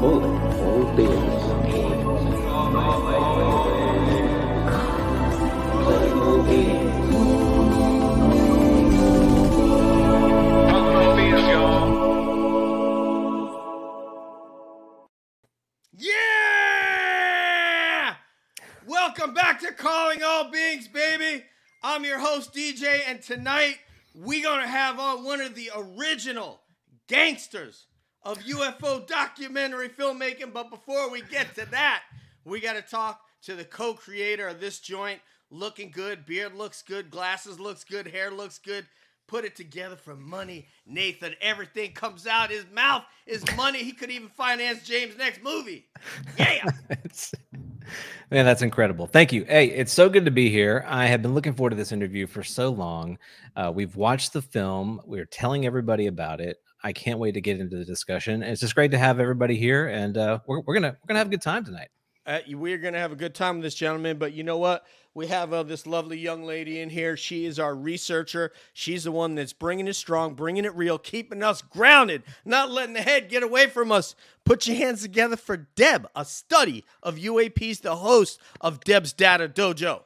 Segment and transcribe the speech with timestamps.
[0.00, 0.39] Calling
[23.10, 23.74] and tonight
[24.14, 26.60] we're going to have on one of the original
[27.08, 27.86] gangsters
[28.22, 30.52] of UFO documentary filmmaking.
[30.52, 32.04] But before we get to that,
[32.44, 35.18] we got to talk to the co creator of this joint.
[35.50, 38.86] Looking good, beard looks good, glasses looks good, hair looks good.
[39.26, 41.34] Put it together for money, Nathan.
[41.40, 43.82] Everything comes out his mouth is money.
[43.82, 45.88] He could even finance James' next movie.
[46.38, 46.64] Yeah.
[48.30, 49.06] Man, that's incredible.
[49.06, 49.44] Thank you.
[49.44, 50.84] Hey, it's so good to be here.
[50.86, 53.18] I have been looking forward to this interview for so long.
[53.56, 55.00] Uh, we've watched the film.
[55.04, 56.58] We're telling everybody about it.
[56.82, 58.42] I can't wait to get into the discussion.
[58.42, 61.26] It's just great to have everybody here, and uh, we're, we're gonna we're gonna have
[61.26, 61.88] a good time tonight.
[62.26, 64.84] Uh, we're to have a good time with this gentleman, but you know what?
[65.12, 67.16] We have uh, this lovely young lady in here.
[67.16, 68.52] She is our researcher.
[68.72, 72.94] She's the one that's bringing it strong, bringing it real, keeping us grounded, not letting
[72.94, 74.14] the head get away from us.
[74.44, 79.48] Put your hands together for Deb, a study of UAPs, the host of Deb's Data
[79.48, 80.02] Dojo.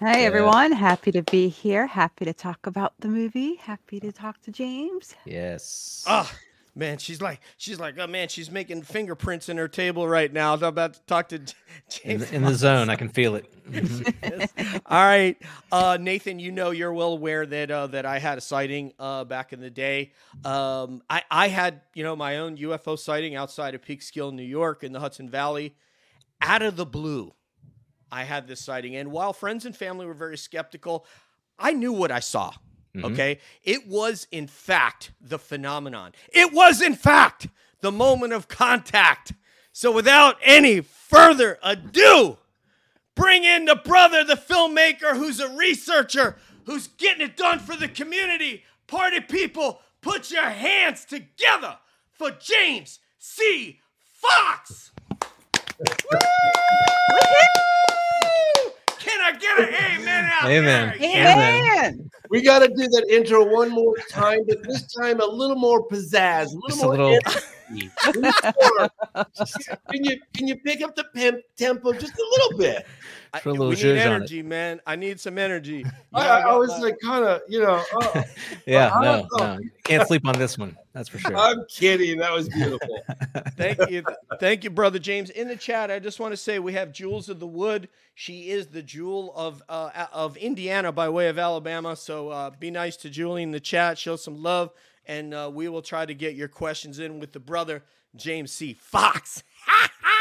[0.00, 1.86] Hey everyone, happy to be here.
[1.86, 3.56] Happy to talk about the movie.
[3.56, 5.14] Happy to talk to James.
[5.26, 6.04] Yes.
[6.06, 6.32] Ah,
[6.78, 10.54] man, she's like, she's like, oh man, she's making fingerprints in her table right now.
[10.54, 11.46] I'm about to talk to in,
[11.90, 12.30] James.
[12.30, 13.44] the- in the zone, I can feel it.
[14.86, 15.36] All right,
[15.70, 16.38] uh, Nathan.
[16.38, 19.60] You know you're well aware that uh, that I had a sighting uh, back in
[19.60, 20.12] the day.
[20.44, 24.82] Um, I I had you know my own UFO sighting outside of Peekskill, New York,
[24.84, 25.74] in the Hudson Valley.
[26.40, 27.34] Out of the blue,
[28.10, 31.04] I had this sighting, and while friends and family were very skeptical,
[31.58, 32.52] I knew what I saw.
[32.94, 33.12] Mhm.
[33.12, 36.12] Okay, it was in fact the phenomenon.
[36.32, 37.48] It was in fact
[37.80, 39.32] the moment of contact.
[39.72, 42.38] So without any further ado
[43.14, 47.88] bring in the brother, the filmmaker who's a researcher, who's getting it done for the
[47.88, 48.64] community.
[48.86, 51.78] Party people, put your hands together
[52.12, 53.80] for James C.
[54.14, 54.92] Fox.
[59.32, 59.38] Woo!
[59.38, 60.94] Can I get an amen out Amen.
[60.98, 61.08] there?
[61.08, 61.32] Yeah.
[61.34, 62.10] Amen.
[62.30, 65.86] We got to do that intro one more time, but this time a little more
[65.88, 66.94] pizzazz, a little Just more.
[66.94, 67.18] a little
[67.70, 68.90] more.
[69.90, 72.86] can you can you pick up the pimp tempo just a little bit?
[73.32, 74.80] I, Put a little we need energy, man.
[74.86, 75.84] I need some energy.
[76.14, 77.82] I, I, I was like kind of you know.
[77.92, 78.24] Oh,
[78.66, 79.56] yeah, I no, don't know.
[79.56, 80.76] no, can't sleep on this one.
[80.92, 81.36] That's for sure.
[81.36, 82.18] I'm kidding.
[82.18, 83.04] That was beautiful.
[83.56, 84.02] Thank you.
[84.40, 85.30] Thank you, brother James.
[85.30, 87.88] In the chat, I just want to say we have Jules of the Wood.
[88.14, 91.96] She is the jewel of uh, of Indiana by way of Alabama.
[91.96, 93.98] So uh, be nice to Julie in the chat.
[93.98, 94.72] Show some love,
[95.08, 97.82] and uh, we will try to get your questions in with the brother
[98.14, 98.74] James C.
[98.74, 99.42] Fox.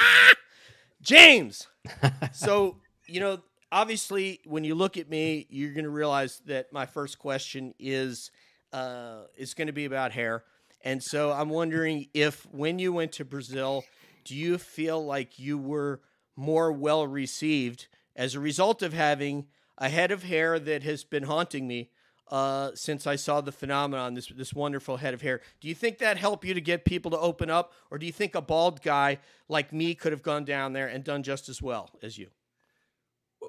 [1.02, 1.68] James.
[2.34, 2.78] So
[3.08, 3.40] you know,
[3.72, 8.32] obviously, when you look at me, you're going to realize that my first question is
[8.74, 10.44] uh, is going to be about hair.
[10.84, 13.84] And so I'm wondering if when you went to Brazil,
[14.26, 16.02] do you feel like you were
[16.36, 19.48] more well received as a result of having
[19.78, 21.90] a head of hair that has been haunting me
[22.30, 25.42] uh, since I saw the phenomenon, this this wonderful head of hair?
[25.62, 28.12] Do you think that helped you to get people to open up, or do you
[28.12, 31.62] think a bald guy like me could have gone down there and done just as
[31.62, 32.28] well as you?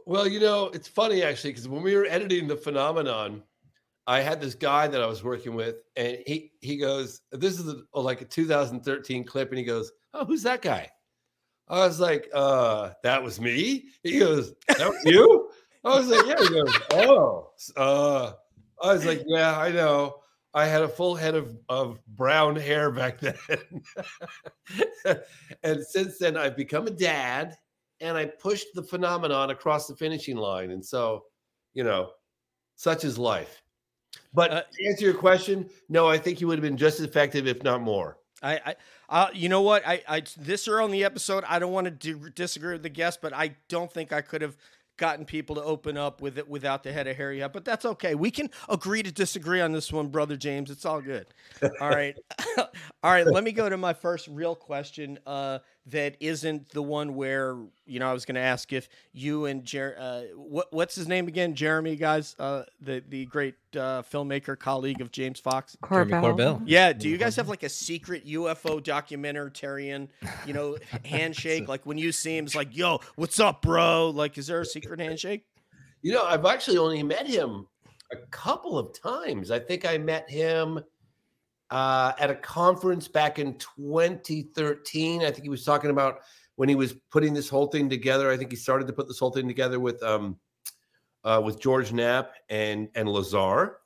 [0.06, 3.42] Well, you know, it's funny actually because when we were editing the phenomenon,
[4.06, 7.74] I had this guy that I was working with, and he he goes, "This is
[7.94, 10.90] a, like a 2013 clip," and he goes, "Oh, who's that guy?"
[11.68, 15.50] I was like, "Uh, that was me." He goes, "That was you?"
[15.84, 18.32] I was like, "Yeah." He goes, "Oh, uh,"
[18.82, 20.20] I was like, "Yeah, I know."
[20.54, 23.36] I had a full head of, of brown hair back then.
[25.62, 27.56] and since then, I've become a dad
[28.00, 30.70] and I pushed the phenomenon across the finishing line.
[30.70, 31.24] And so,
[31.74, 32.10] you know,
[32.76, 33.62] such is life.
[34.32, 37.06] But Uh, to answer your question, no, I think you would have been just as
[37.06, 38.18] effective, if not more.
[38.42, 38.76] I, I
[39.10, 39.86] uh, you know what?
[39.86, 42.88] I, I this early in the episode, I don't want to do, disagree with the
[42.88, 44.56] guest, but I don't think I could have
[44.98, 47.52] gotten people to open up with it without the head of hair yet.
[47.52, 48.14] But that's okay.
[48.14, 50.70] We can agree to disagree on this one, brother James.
[50.70, 51.26] It's all good.
[51.80, 52.14] All right,
[52.58, 52.66] all
[53.04, 53.26] right.
[53.26, 55.18] Let me go to my first real question.
[55.26, 55.60] Uh,
[55.90, 57.56] that isn't the one where
[57.86, 61.08] you know I was going to ask if you and Jer- uh, what what's his
[61.08, 61.54] name again?
[61.54, 65.76] Jeremy, guys, uh, the the great uh, filmmaker colleague of James Fox.
[65.88, 66.36] Jeremy Corbell.
[66.36, 66.62] Corbell.
[66.66, 70.08] Yeah, do you guys have like a secret UFO documentarian,
[70.46, 71.68] you know, handshake?
[71.68, 74.66] Like when you see him, it's like, "Yo, what's up, bro?" Like, is there a
[74.66, 75.44] secret handshake?
[76.02, 77.66] You know, I've actually only met him
[78.12, 79.50] a couple of times.
[79.50, 80.80] I think I met him
[81.70, 85.22] uh, at a conference back in 2013.
[85.22, 86.20] I think he was talking about
[86.56, 88.30] when he was putting this whole thing together.
[88.30, 90.36] I think he started to put this whole thing together with um,
[91.24, 93.78] uh, with George Knapp and and Lazar.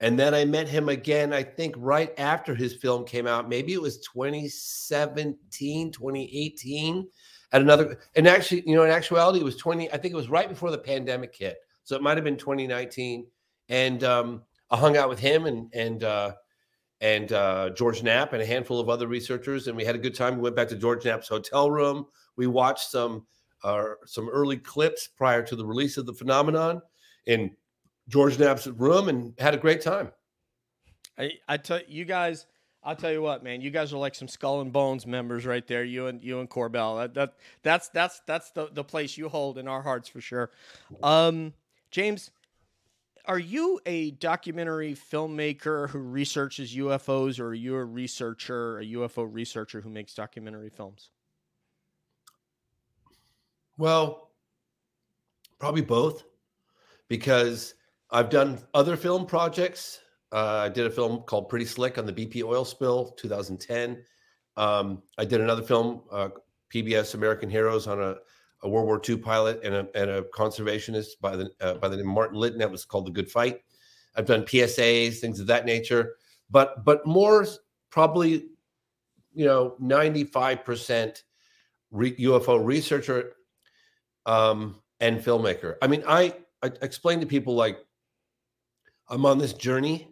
[0.00, 3.48] And then I met him again, I think right after his film came out.
[3.48, 7.08] Maybe it was 2017, 2018
[7.54, 10.28] at another and actually you know in actuality it was 20 i think it was
[10.28, 13.26] right before the pandemic hit so it might have been 2019
[13.68, 16.32] and um i hung out with him and and uh
[17.04, 20.14] and uh george knapp and a handful of other researchers and we had a good
[20.14, 22.04] time we went back to george knapp's hotel room
[22.36, 23.24] we watched some
[23.62, 26.82] uh some early clips prior to the release of the phenomenon
[27.26, 27.50] in
[28.08, 30.10] george knapp's room and had a great time
[31.18, 32.46] I, I tell you guys,
[32.82, 33.60] I'll tell you what, man.
[33.60, 35.84] You guys are like some Skull and Bones members right there.
[35.84, 37.00] You and you and Corbell.
[37.00, 40.50] That, that that's that's that's the the place you hold in our hearts for sure.
[41.02, 41.52] Um,
[41.90, 42.30] James,
[43.26, 49.26] are you a documentary filmmaker who researches UFOs, or are you a researcher, a UFO
[49.30, 51.10] researcher who makes documentary films?
[53.78, 54.30] Well,
[55.58, 56.24] probably both,
[57.08, 57.74] because
[58.10, 60.00] I've done other film projects.
[60.30, 64.04] Uh, I did a film called Pretty Slick on the BP oil spill, 2010.
[64.56, 66.28] Um, I did another film, uh,
[66.72, 68.16] PBS American Heroes, on a,
[68.64, 71.96] a World War II pilot and a, and a conservationist by the uh, by the
[71.96, 72.58] name of Martin Litton.
[72.58, 73.60] That was called The Good Fight.
[74.16, 76.16] I've done PSAs, things of that nature,
[76.50, 77.46] but but more
[77.90, 78.46] probably,
[79.32, 81.24] you know, 95 percent
[81.92, 83.34] UFO researcher
[84.26, 85.76] um, and filmmaker.
[85.82, 87.78] I mean, I, I explain to people like
[89.08, 90.08] I'm on this journey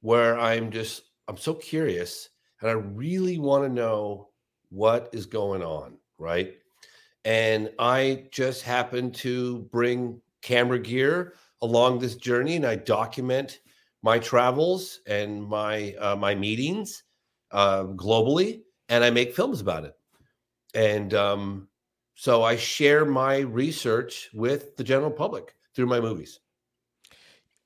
[0.00, 4.28] where I'm just I'm so curious and I really want to know
[4.70, 6.54] what is going on, right?
[7.24, 13.60] And I just happen to bring camera gear along this journey, and I document
[14.02, 17.02] my travels and my uh, my meetings
[17.50, 19.94] uh, globally, and I make films about it.
[20.74, 21.68] And um,
[22.14, 26.40] so I share my research with the general public through my movies.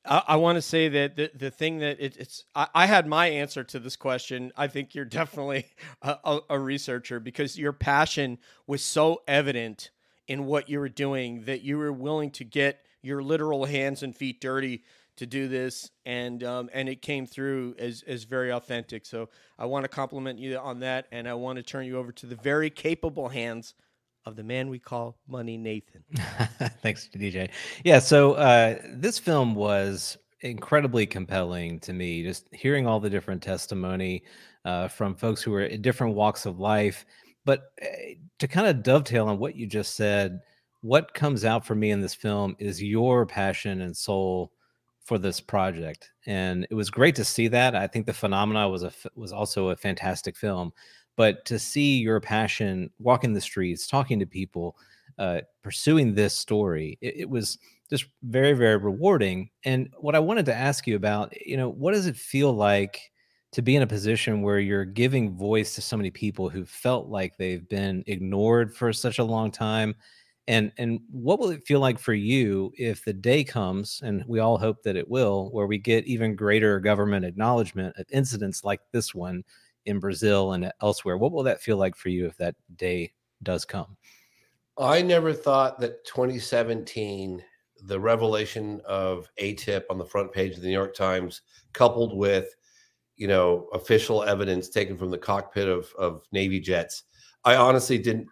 [0.04, 3.06] I, I want to say that the, the thing that it, it's I, I had
[3.06, 4.52] my answer to this question.
[4.56, 5.66] I think you're definitely
[6.02, 9.90] a, a, researcher because your passion was so evident
[10.26, 14.16] in what you were doing that you were willing to get your literal hands and
[14.16, 14.82] feet dirty
[15.16, 19.28] to do this and um, and it came through as as very authentic so
[19.58, 22.26] i want to compliment you on that and i want to turn you over to
[22.26, 23.74] the very capable hands
[24.26, 26.02] of the man we call money nathan
[26.82, 27.50] Thanks, to DJ.
[27.84, 32.22] Yeah, so uh, this film was incredibly compelling to me.
[32.22, 34.22] Just hearing all the different testimony
[34.64, 37.06] uh, from folks who were in different walks of life.
[37.44, 37.86] But uh,
[38.38, 40.40] to kind of dovetail on what you just said,
[40.82, 44.52] what comes out for me in this film is your passion and soul
[45.04, 47.74] for this project, and it was great to see that.
[47.74, 50.72] I think the phenomena was a was also a fantastic film,
[51.16, 54.76] but to see your passion walking the streets, talking to people,
[55.18, 57.58] uh, pursuing this story, it, it was
[57.90, 59.50] just very very rewarding.
[59.64, 63.10] And what I wanted to ask you about, you know, what does it feel like?
[63.52, 67.06] to be in a position where you're giving voice to so many people who felt
[67.08, 69.94] like they've been ignored for such a long time
[70.48, 74.40] and and what will it feel like for you if the day comes and we
[74.40, 78.80] all hope that it will where we get even greater government acknowledgement of incidents like
[78.92, 79.42] this one
[79.86, 83.12] in Brazil and elsewhere what will that feel like for you if that day
[83.42, 83.96] does come
[84.76, 87.42] I never thought that 2017,
[87.82, 92.54] the revelation of AATIP on the front page of the New York Times, coupled with,
[93.16, 97.04] you know, official evidence taken from the cockpit of, of Navy jets,
[97.44, 98.26] I honestly didn't.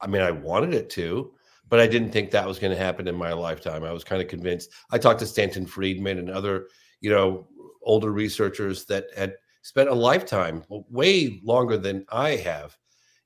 [0.00, 1.32] I mean, I wanted it to,
[1.68, 3.82] but I didn't think that was going to happen in my lifetime.
[3.82, 4.70] I was kind of convinced.
[4.92, 6.68] I talked to Stanton Friedman and other,
[7.00, 7.48] you know,
[7.82, 9.34] older researchers that had
[9.68, 12.74] spent a lifetime, way longer than I have,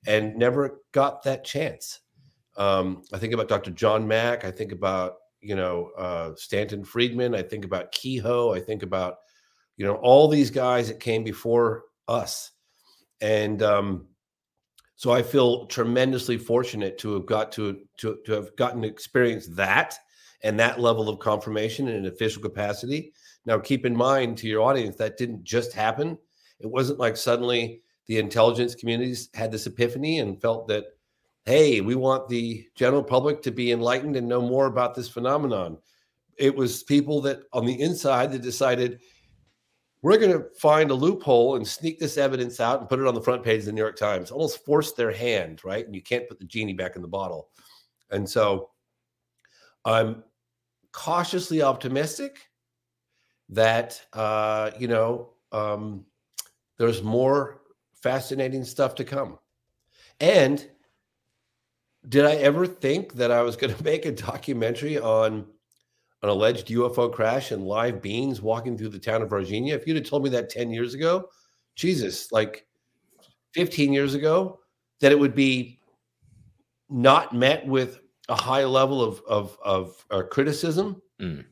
[0.05, 2.01] and never got that chance.
[2.57, 3.71] Um, I think about Dr.
[3.71, 4.43] John Mack.
[4.43, 7.33] I think about you know uh, Stanton Friedman.
[7.33, 8.53] I think about Keyhoe.
[8.53, 9.19] I think about
[9.77, 12.51] you know all these guys that came before us,
[13.21, 14.07] and um,
[14.97, 19.47] so I feel tremendously fortunate to have got to to to have gotten to experience
[19.51, 19.97] that
[20.43, 23.13] and that level of confirmation in an official capacity.
[23.45, 26.17] Now, keep in mind to your audience that didn't just happen.
[26.63, 30.85] It wasn't like suddenly the intelligence communities had this epiphany and felt that,
[31.45, 35.77] hey, we want the general public to be enlightened and know more about this phenomenon.
[36.37, 38.99] It was people that on the inside that decided
[40.01, 43.15] we're going to find a loophole and sneak this evidence out and put it on
[43.15, 44.31] the front page of the New York Times.
[44.31, 45.85] Almost forced their hand, right?
[45.85, 47.47] And you can't put the genie back in the bottle.
[48.11, 48.71] And so
[49.85, 50.23] I'm
[50.91, 52.37] cautiously optimistic
[53.49, 56.05] that uh, you know um,
[56.77, 57.61] there's more
[58.01, 59.39] fascinating stuff to come.
[60.19, 60.67] And
[62.07, 65.45] did I ever think that I was going to make a documentary on
[66.21, 69.73] an alleged UFO crash and live beings walking through the town of Varginha?
[69.73, 71.29] If you'd have told me that 10 years ago,
[71.75, 72.65] Jesus, like
[73.53, 74.59] 15 years ago,
[74.99, 75.79] that it would be
[76.89, 77.99] not met with
[78.29, 81.45] a high level of of of uh, criticism, Mm.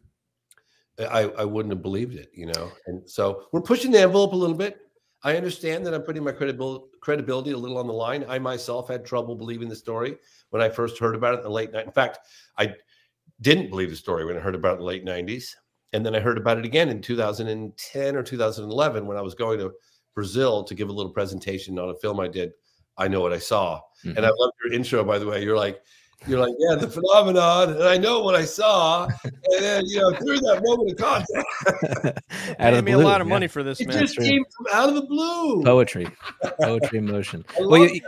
[1.00, 2.72] I I wouldn't have believed it, you know.
[2.88, 4.80] And so we're pushing the envelope a little bit.
[5.24, 8.26] I understand that I'm putting my credibil- credibility a little on the line.
[8.28, 10.18] I myself had trouble believing the story
[10.50, 11.86] when I first heard about it in the late night.
[11.86, 12.20] In fact,
[12.58, 12.74] I
[13.42, 15.56] didn't believe the story when I heard about it in the late 90s.
[15.94, 19.60] And then I heard about it again in 2010 or 2011 when I was going
[19.60, 19.74] to
[20.16, 22.52] Brazil to give a little presentation on a film I did.
[22.98, 23.82] I know what I saw.
[24.04, 24.18] Mhm.
[24.18, 25.44] And I love your intro, by the way.
[25.44, 25.82] You're like,
[26.28, 29.08] you're like, yeah, the phenomenon, and I know what I saw.
[29.24, 32.22] And then, you know, through that moment of contact,
[32.60, 33.34] Out of Paid the me a lot of yeah.
[33.34, 34.00] money for this, it man.
[34.00, 34.26] just true.
[34.26, 35.64] came from out of the blue.
[35.64, 36.08] poetry
[36.62, 38.02] poetry in motion well love you,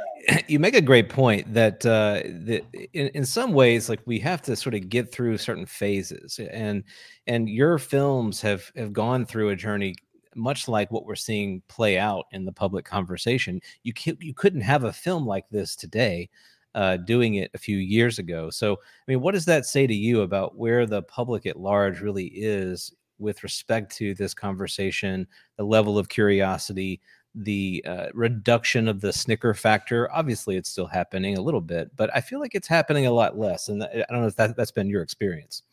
[0.47, 4.41] you make a great point that uh that in, in some ways like we have
[4.41, 6.83] to sort of get through certain phases and
[7.27, 9.95] and your films have have gone through a journey
[10.35, 14.61] much like what we're seeing play out in the public conversation you can, you couldn't
[14.61, 16.29] have a film like this today
[16.75, 18.49] uh, doing it a few years ago.
[18.49, 22.01] So, I mean, what does that say to you about where the public at large
[22.01, 25.27] really is with respect to this conversation,
[25.57, 26.99] the level of curiosity,
[27.35, 30.11] the uh, reduction of the snicker factor?
[30.11, 33.37] Obviously, it's still happening a little bit, but I feel like it's happening a lot
[33.37, 33.69] less.
[33.69, 35.63] And I don't know if that, that's been your experience.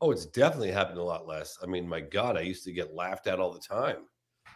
[0.00, 1.58] Oh, it's definitely happened a lot less.
[1.62, 4.04] I mean, my God, I used to get laughed at all the time.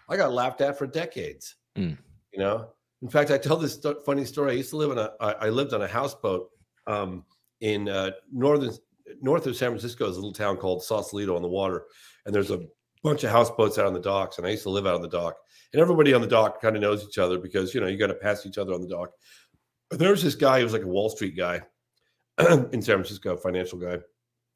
[0.08, 1.56] I got laughed at for decades.
[1.76, 1.98] Mm.
[2.32, 2.68] You know,
[3.02, 4.52] in fact, I tell this sto- funny story.
[4.52, 5.10] I used to live on a.
[5.20, 6.48] I I lived on a houseboat
[6.86, 7.24] um,
[7.60, 8.72] in uh, northern
[9.20, 10.08] north of San Francisco.
[10.08, 11.84] Is a little town called Sausalito on the water,
[12.24, 12.60] and there's a
[13.02, 14.38] bunch of houseboats out on the docks.
[14.38, 15.34] And I used to live out on the dock,
[15.72, 18.06] and everybody on the dock kind of knows each other because you know you got
[18.06, 19.10] to pass each other on the dock.
[19.90, 21.60] But there was this guy who was like a Wall Street guy
[22.38, 23.98] in San Francisco, financial guy,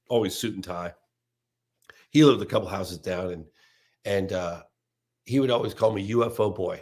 [0.09, 0.95] always suit and tie.
[2.11, 3.45] He lived a couple houses down, and
[4.05, 4.63] and uh,
[5.25, 6.81] he would always call me UFO boy.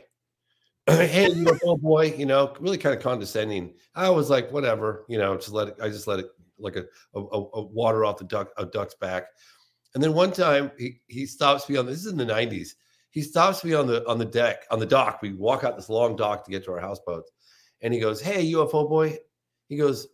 [0.86, 3.72] hey, UFO oh, boy, you know, really kind of condescending.
[3.94, 5.76] I was like, whatever, you know, just let it.
[5.82, 6.26] I just let it
[6.58, 9.28] like a, a, a- water off the duck a duck's back.
[9.94, 12.76] And then one time he he stops me on this is in the nineties.
[13.10, 15.22] He stops me on the on the deck on the dock.
[15.22, 17.24] We walk out this long dock to get to our houseboat,
[17.80, 19.16] and he goes, "Hey, UFO boy,"
[19.68, 20.08] he goes,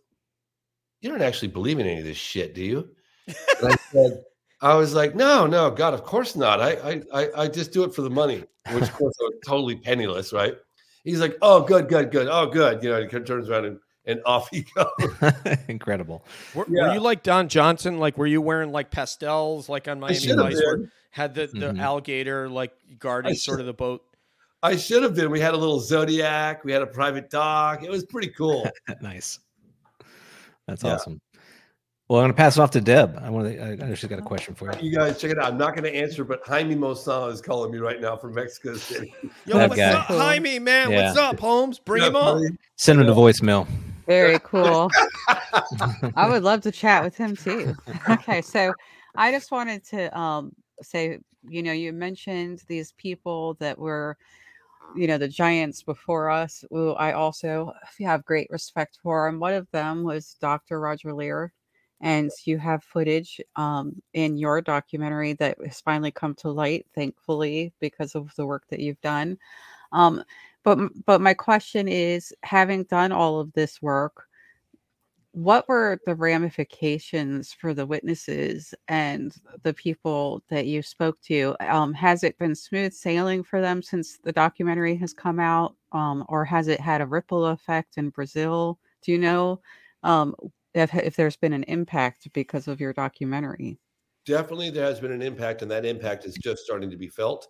[1.01, 2.89] "You don't actually believe in any of this shit, do you?"
[3.27, 4.23] And I said,
[4.61, 6.59] I was like, no, no, God, of course not.
[6.61, 9.33] I, I, I, I just do it for the money, which of course I was
[9.45, 10.55] totally penniless, right?
[11.03, 12.27] He's like, oh, good, good, good.
[12.29, 12.83] Oh, good.
[12.83, 14.87] You know, he kind of turns around and, and off he goes.
[15.67, 16.23] Incredible.
[16.53, 16.87] Were, Yeah.
[16.89, 17.97] were you like Don Johnson?
[17.99, 21.47] Like, were you wearing like pastels, like on Miami should have Vice, where had the,
[21.47, 21.79] the Mhm.
[21.79, 24.03] alligator like guarding sort of the boat?
[24.61, 25.31] I should have been.
[25.31, 26.63] We had a little Zodiac.
[26.63, 27.83] We had a private dock.
[27.83, 28.69] It was pretty cool.
[29.01, 29.39] nice.
[30.67, 30.93] That's Yeah.
[30.93, 31.19] awesome.
[32.11, 33.21] Well, I'm going to pass it off to Deb.
[33.23, 34.89] I want to, I know she's got a question for you.
[34.89, 35.45] You guys check it out.
[35.45, 38.73] I'm not going to answer, but Jaime Maussan is calling me right now from Mexico
[38.73, 39.13] City.
[39.45, 39.93] Yo, That what's guy.
[39.93, 40.91] up, Jaime, man?
[40.91, 41.05] Yeah.
[41.05, 41.79] What's up, Holmes?
[41.79, 42.35] Bring Yeah, him up.
[42.35, 42.47] buddy.
[42.75, 43.65] Send her the voicemail.
[44.07, 44.91] Very cool.
[46.17, 47.77] I would love to chat with him too.
[48.09, 48.73] Okay, so
[49.15, 50.51] I just wanted to um
[50.81, 54.17] say, you know, you mentioned these people that were,
[54.97, 56.65] you know, the giants before us.
[56.71, 60.81] Who I also have great respect for, and one of them was Dr.
[60.81, 61.53] Roger Leir.
[62.01, 67.73] And you have footage um, in your documentary that has finally come to light, thankfully,
[67.79, 69.37] because of the work that you've done.
[69.91, 70.23] Um,
[70.63, 74.27] but but my question is, having done all of this work,
[75.33, 81.55] what were the ramifications for the witnesses and the people that you spoke to?
[81.61, 86.25] Um, has it been smooth sailing for them since the documentary has come out, um,
[86.27, 88.77] or has it had a ripple effect in Brazil?
[89.03, 89.61] Do you know
[90.03, 90.35] um,
[90.73, 93.79] if if there's been an impact because of your documentary?
[94.25, 97.47] definitely there has been an impact, and that impact is just starting to be felt.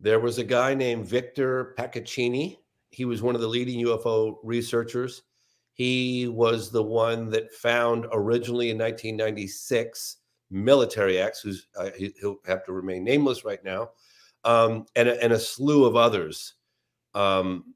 [0.00, 2.58] There was a guy named Victor Pacaccini.
[2.90, 5.22] He was one of the leading UFO researchers.
[5.72, 10.18] He was the one that found originally in 1996
[10.50, 13.90] Military X, who's uh, he, he'll have to remain nameless right now,
[14.44, 16.54] um, and, a, and a slew of others
[17.14, 17.74] Um,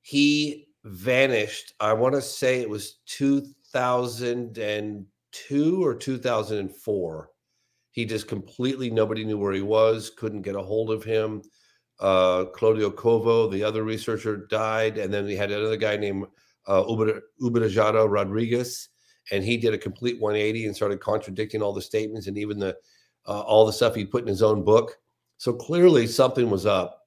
[0.00, 1.74] he vanished.
[1.80, 7.30] I want to say it was 2002 or 2004.
[7.92, 11.42] He just completely nobody knew where he was, couldn't get a hold of him.
[12.00, 16.26] Uh, Claudio Covo, the other researcher, died, and then we had another guy named
[16.66, 16.82] uh,
[18.08, 18.88] Rodriguez,
[19.30, 22.76] and he did a complete 180 and started contradicting all the statements and even the
[23.28, 24.96] uh, all the stuff he put in his own book.
[25.36, 26.98] So clearly something was up.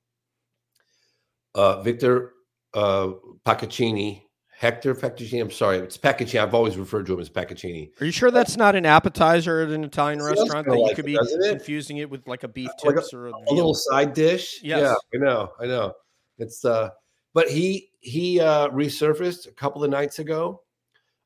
[1.55, 2.34] Uh, Victor
[2.75, 3.13] uh,
[3.45, 4.21] Pacaccini,
[4.57, 5.41] Hector Pacaccini.
[5.41, 6.41] I'm sorry, it's Pacaccini.
[6.41, 7.89] I've always referred to him as Pacaccini.
[7.99, 11.05] Are you sure that's not an appetizer at an Italian restaurant that you could it,
[11.05, 11.49] be it?
[11.49, 14.59] confusing it with like a beef Like a- tips or a, a little side dish.
[14.61, 14.81] Yes.
[14.81, 15.93] Yeah, I know, I know.
[16.37, 16.89] It's uh,
[17.33, 20.61] but he he uh, resurfaced a couple of nights ago.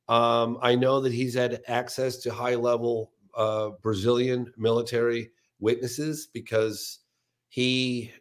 [0.08, 7.00] Um, I know that he's had access to high level uh, Brazilian military witnesses because
[7.50, 8.12] he.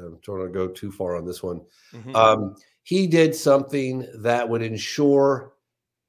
[0.00, 1.60] I'm trying to go too far on this one.
[1.92, 2.14] Mhm.
[2.14, 5.54] Um, he did something that would ensure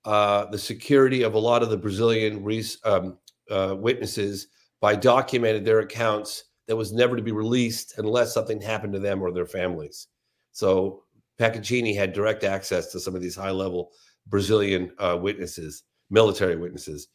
[0.05, 3.17] uh, the security of a lot of the Brazilian res- um,
[3.51, 4.48] uh, witnesses
[4.79, 9.22] by documenting their accounts that was never to be released unless something happened to them
[9.22, 10.08] or their families.
[10.51, 11.03] So
[11.38, 13.91] Pacaccini had direct access to some of these high level
[14.27, 17.08] Brazilian uh, witnesses, military witnesses.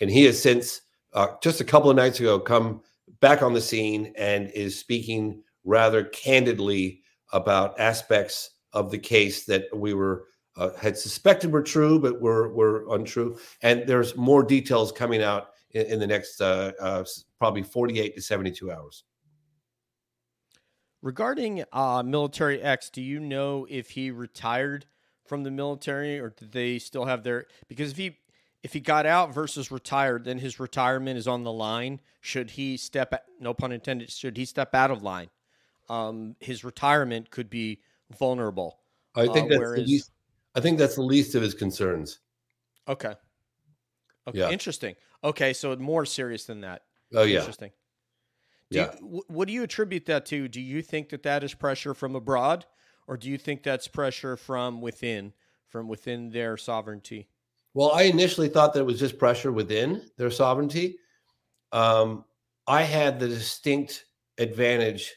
[0.00, 0.80] And he has since,
[1.12, 2.80] uh, just a couple of nights ago, come
[3.20, 7.02] back on the scene and is speaking rather candidly
[7.32, 10.26] about aspects of the case that we were
[10.56, 13.38] uh, had suspected were true, but were were untrue.
[13.62, 17.04] And there's more details coming out in, in the next uh, uh,
[17.38, 19.04] probably 48 to 72 hours.
[21.00, 24.86] Regarding uh, military X, do you know if he retired
[25.24, 27.46] from the military or did they still have their?
[27.68, 28.18] Because if he
[28.62, 32.00] if he got out versus retired, then his retirement is on the line.
[32.20, 33.24] Should he step?
[33.40, 34.10] No pun intended.
[34.10, 35.30] Should he step out of line?
[35.88, 37.82] Um, his retirement could be
[38.18, 38.80] vulnerable.
[39.14, 40.10] I think Uh, that's the least,
[40.54, 42.20] I think that's the least of his concerns.
[42.88, 43.14] Okay.
[44.26, 44.38] Okay.
[44.38, 44.50] Yeah.
[44.50, 44.96] Interesting.
[45.24, 46.82] Okay, so more serious than that.
[47.14, 47.72] Oh yeah, Interesting.
[48.70, 48.94] Do Yeah.
[49.00, 50.48] You, what do you attribute that to?
[50.48, 52.66] Do you think that that is pressure from abroad,
[53.06, 55.32] or do you think that's pressure from within,
[55.68, 57.28] from within their sovereignty?
[57.74, 60.98] Well, I initially thought that it was just pressure within their sovereignty.
[61.72, 62.24] Um,
[62.66, 64.04] I had the distinct
[64.38, 65.14] advantage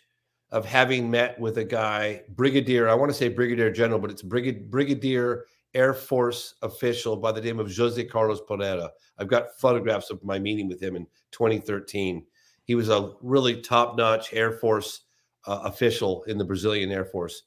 [0.51, 4.21] of having met with a guy, Brigadier, I want to say Brigadier General, but it's
[4.21, 8.89] Brigad, Brigadier Air Force official by the name of Jose Carlos Pereira.
[9.17, 12.25] I've got photographs of my meeting with him in 2013.
[12.63, 15.01] He was a really top notch Air Force
[15.45, 17.43] uh, official in the Brazilian Air Force.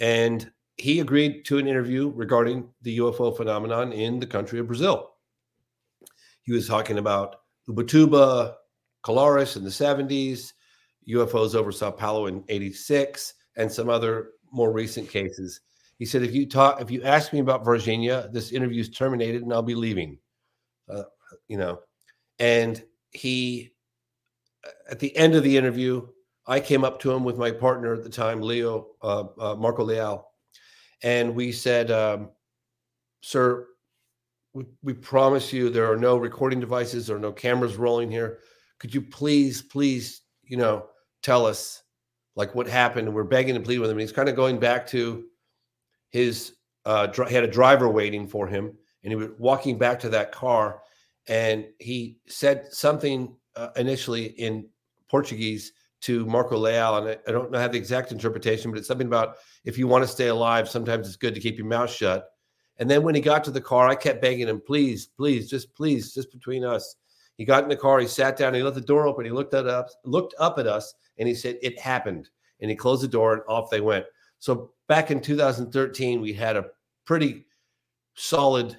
[0.00, 5.12] And he agreed to an interview regarding the UFO phenomenon in the country of Brazil.
[6.42, 7.36] He was talking about
[7.68, 8.54] Ubatuba,
[9.02, 10.52] Colares in the 70s,
[11.08, 15.60] UFOs over Sao Paulo in 86, and some other more recent cases.
[15.98, 19.42] He said, if you talk, if you ask me about Varginha, this interview is terminated
[19.42, 20.18] and I'll be leaving.
[20.88, 21.04] Uh,
[21.48, 21.80] you know,
[22.38, 23.72] and he,
[24.90, 26.06] at the end of the interview,
[26.46, 29.84] I came up to him with my partner at the time, Leo, uh, uh, Marco
[29.84, 30.28] Leal,
[31.02, 32.30] and we said, um,
[33.20, 33.66] Sir,
[34.52, 38.38] we, we promise you there are no recording devices or no cameras rolling here.
[38.78, 40.86] Could you please, please, you know,
[41.26, 41.82] tell us
[42.36, 43.08] like what happened?
[43.08, 43.96] And we're begging and pleading with him.
[43.96, 45.24] And he's kind of going back to
[46.10, 46.52] his,
[46.84, 50.08] uh, dri- he had a driver waiting for him and he was walking back to
[50.10, 50.82] that car
[51.26, 54.68] and he said something uh, initially in
[55.08, 56.98] Portuguese to Marco Leal.
[56.98, 59.88] And I, I don't know how the exact interpretation, but it's something about if you
[59.88, 62.28] want to stay alive, sometimes it's good to keep your mouth shut.
[62.78, 65.74] And then when he got to the car, I kept begging him, please, please, just
[65.74, 66.94] please, just between us.
[67.36, 69.54] He got in the car, he sat down, he let the door open, he looked
[69.54, 72.28] at us, looked up at us, and he said, It happened.
[72.60, 74.06] And he closed the door and off they went.
[74.38, 76.66] So back in 2013, we had a
[77.04, 77.46] pretty
[78.14, 78.78] solid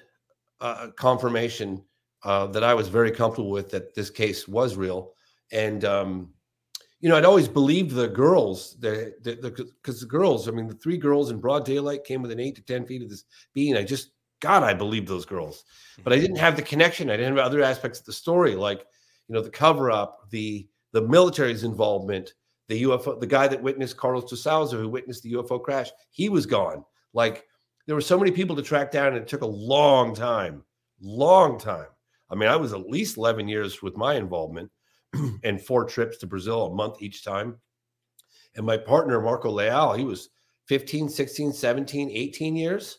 [0.60, 1.84] uh, confirmation
[2.24, 5.12] uh, that I was very comfortable with that this case was real.
[5.52, 6.30] And um,
[7.00, 11.30] you know, I'd always believed the girls because the, girls, I mean, the three girls
[11.30, 13.76] in broad daylight came within eight to ten feet of this being.
[13.76, 15.64] I just, God, I believed those girls,
[16.04, 16.26] but I mm-hmm.
[16.26, 17.10] didn't have the connection.
[17.10, 18.84] I didn't have other aspects of the story, like
[19.28, 22.34] you know, the cover up, the the military's involvement,
[22.68, 26.28] the UFO, the guy that witnessed Carlos de Souza, who witnessed the UFO crash, he
[26.28, 26.84] was gone.
[27.12, 27.44] Like
[27.86, 30.62] there were so many people to track down, and it took a long time,
[31.00, 31.88] long time.
[32.30, 34.70] I mean, I was at least 11 years with my involvement
[35.44, 37.56] and four trips to Brazil a month each time.
[38.56, 40.28] And my partner, Marco Leal, he was
[40.66, 42.98] 15, 16, 17, 18 years.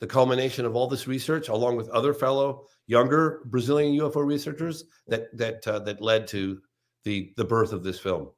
[0.00, 5.36] The culmination of all this research, along with other fellow younger Brazilian UFO researchers, that
[5.36, 6.60] that uh, that led to
[7.04, 8.30] the the birth of this film.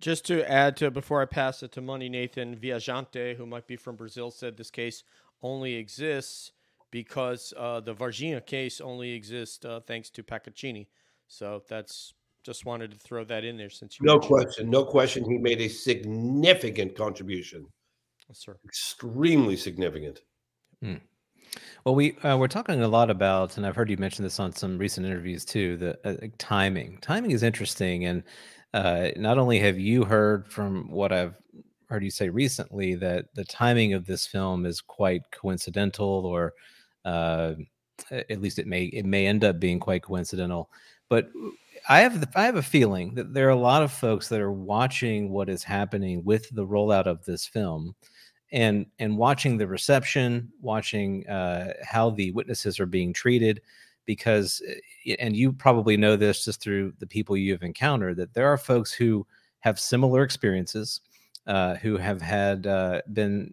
[0.00, 3.76] just to add to before I pass it to Money Nathan Viajante, who might be
[3.76, 5.04] from Brazil, said this case
[5.42, 6.50] only exists
[6.90, 10.88] because uh, the Varginha case only exists uh, thanks to Pacaccini.
[11.28, 14.22] So that's just wanted to throw that in there since you No it.
[14.22, 14.68] question.
[14.68, 15.24] No question.
[15.24, 17.66] He made a significant contribution.
[18.28, 18.56] Yes, sir.
[18.64, 20.20] Extremely significant.
[21.84, 24.52] Well, we uh, we're talking a lot about, and I've heard you mention this on
[24.52, 25.76] some recent interviews too.
[25.76, 26.98] The uh, timing.
[27.00, 28.22] Timing is interesting, and
[28.72, 31.34] uh, not only have you heard from what I've
[31.88, 36.54] heard you say recently that the timing of this film is quite coincidental, or
[37.04, 37.54] uh,
[38.10, 40.70] at least it may it may end up being quite coincidental.
[41.08, 41.30] But
[41.88, 44.40] I have the, I have a feeling that there are a lot of folks that
[44.40, 47.96] are watching what is happening with the rollout of this film
[48.52, 53.60] and and watching the reception watching uh, how the witnesses are being treated
[54.04, 58.46] because uh, and you probably know this just through the people you've encountered that there
[58.46, 59.26] are folks who
[59.60, 61.00] have similar experiences
[61.46, 63.52] uh, who have had uh, been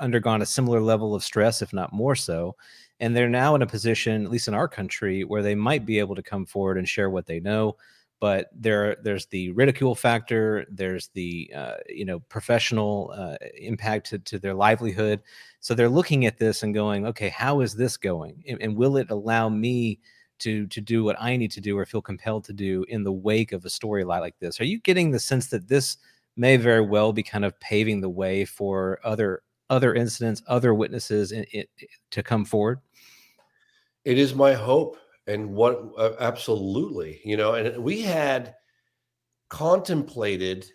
[0.00, 2.56] undergone a similar level of stress if not more so
[3.00, 5.98] and they're now in a position at least in our country where they might be
[5.98, 7.76] able to come forward and share what they know
[8.20, 14.18] but there there's the ridicule factor there's the uh, you know professional uh, impact to,
[14.18, 15.20] to their livelihood.
[15.60, 18.42] So they're looking at this and going okay how is this going?
[18.48, 20.00] And, and will it allow me
[20.40, 23.10] to to do what i need to do or feel compelled to do in the
[23.12, 24.60] wake of a story like this?
[24.60, 25.96] Are you getting the sense that this
[26.36, 31.32] may very well be kind of paving the way for other other incidents other witnesses
[31.32, 31.64] in, in,
[32.10, 32.80] to come forward?
[34.04, 34.96] It is my hope
[35.28, 38.54] and what uh, absolutely, you know, and we had
[39.50, 40.66] contemplated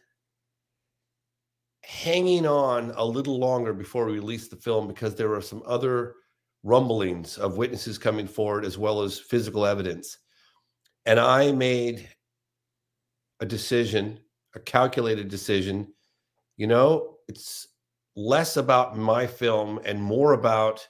[1.83, 6.15] hanging on a little longer before we released the film because there were some other
[6.63, 10.19] rumblings of witnesses coming forward as well as physical evidence.
[11.05, 12.07] And I made
[13.41, 14.19] a decision,
[14.55, 15.91] a calculated decision.
[16.55, 17.67] You know, it's
[18.15, 20.87] less about my film and more about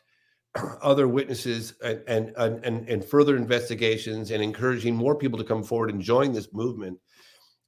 [0.81, 2.03] other witnesses and,
[2.37, 6.53] and and and further investigations and encouraging more people to come forward and join this
[6.53, 6.99] movement.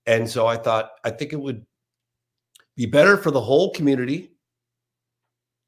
[0.06, 1.66] And so I thought I think it would
[2.76, 4.34] be better for the whole community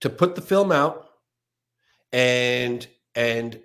[0.02, 1.10] to put the film out
[2.14, 3.62] and and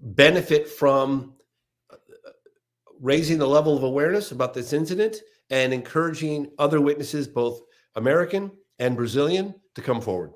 [0.00, 1.34] benefit from
[1.92, 1.96] uh,
[3.00, 5.16] raising the level of awareness about this incident
[5.50, 7.62] and encouraging other witnesses both
[7.96, 10.32] American and Brazilian to come forward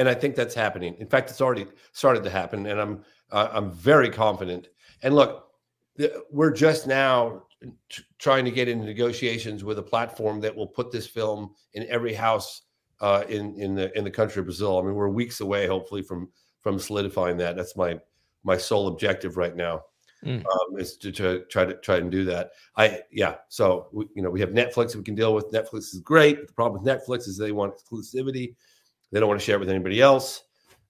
[0.00, 0.96] and I think that's happening.
[0.98, 4.68] In fact, it's already started to happen, and I'm uh, I'm very confident.
[5.02, 5.50] And look,
[5.96, 7.42] the, we're just now
[7.90, 11.86] t- trying to get into negotiations with a platform that will put this film in
[11.90, 12.62] every house
[13.02, 14.78] uh, in in the in the country of Brazil.
[14.78, 16.30] I mean, we're weeks away, hopefully, from
[16.62, 17.54] from solidifying that.
[17.54, 18.00] That's my
[18.42, 19.82] my sole objective right now.
[20.24, 20.44] Mm.
[20.44, 22.52] Um, is to, to try to try and do that.
[22.74, 23.34] I yeah.
[23.48, 25.52] So we, you know we have Netflix we can deal with.
[25.52, 26.46] Netflix is great.
[26.46, 28.54] The problem with Netflix is they want exclusivity.
[29.12, 30.42] They don't want to share it with anybody else.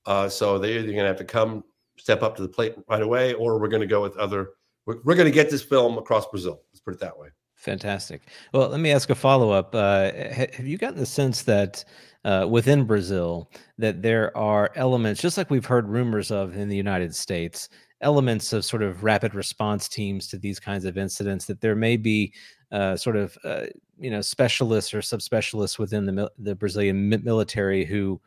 [0.07, 1.65] Uh, so they're either going to have to come
[1.99, 4.51] step up to the plate right away, or we're going to go with other.
[4.87, 6.63] We're, we're going to get this film across Brazil.
[6.73, 7.29] Let's put it that way.
[7.57, 8.23] Fantastic.
[8.55, 9.75] Well, let me ask a follow up.
[9.75, 11.85] Uh, have you gotten the sense that
[12.25, 16.77] uh, within Brazil that there are elements, just like we've heard rumors of in the
[16.77, 17.69] United States,
[18.01, 21.47] elements of sort of rapid response teams to these kinds of incidents?
[21.47, 22.33] That there may be
[22.73, 23.67] uh, sort of uh,
[23.99, 28.21] you know specialists or subspecialists within the the Brazilian military who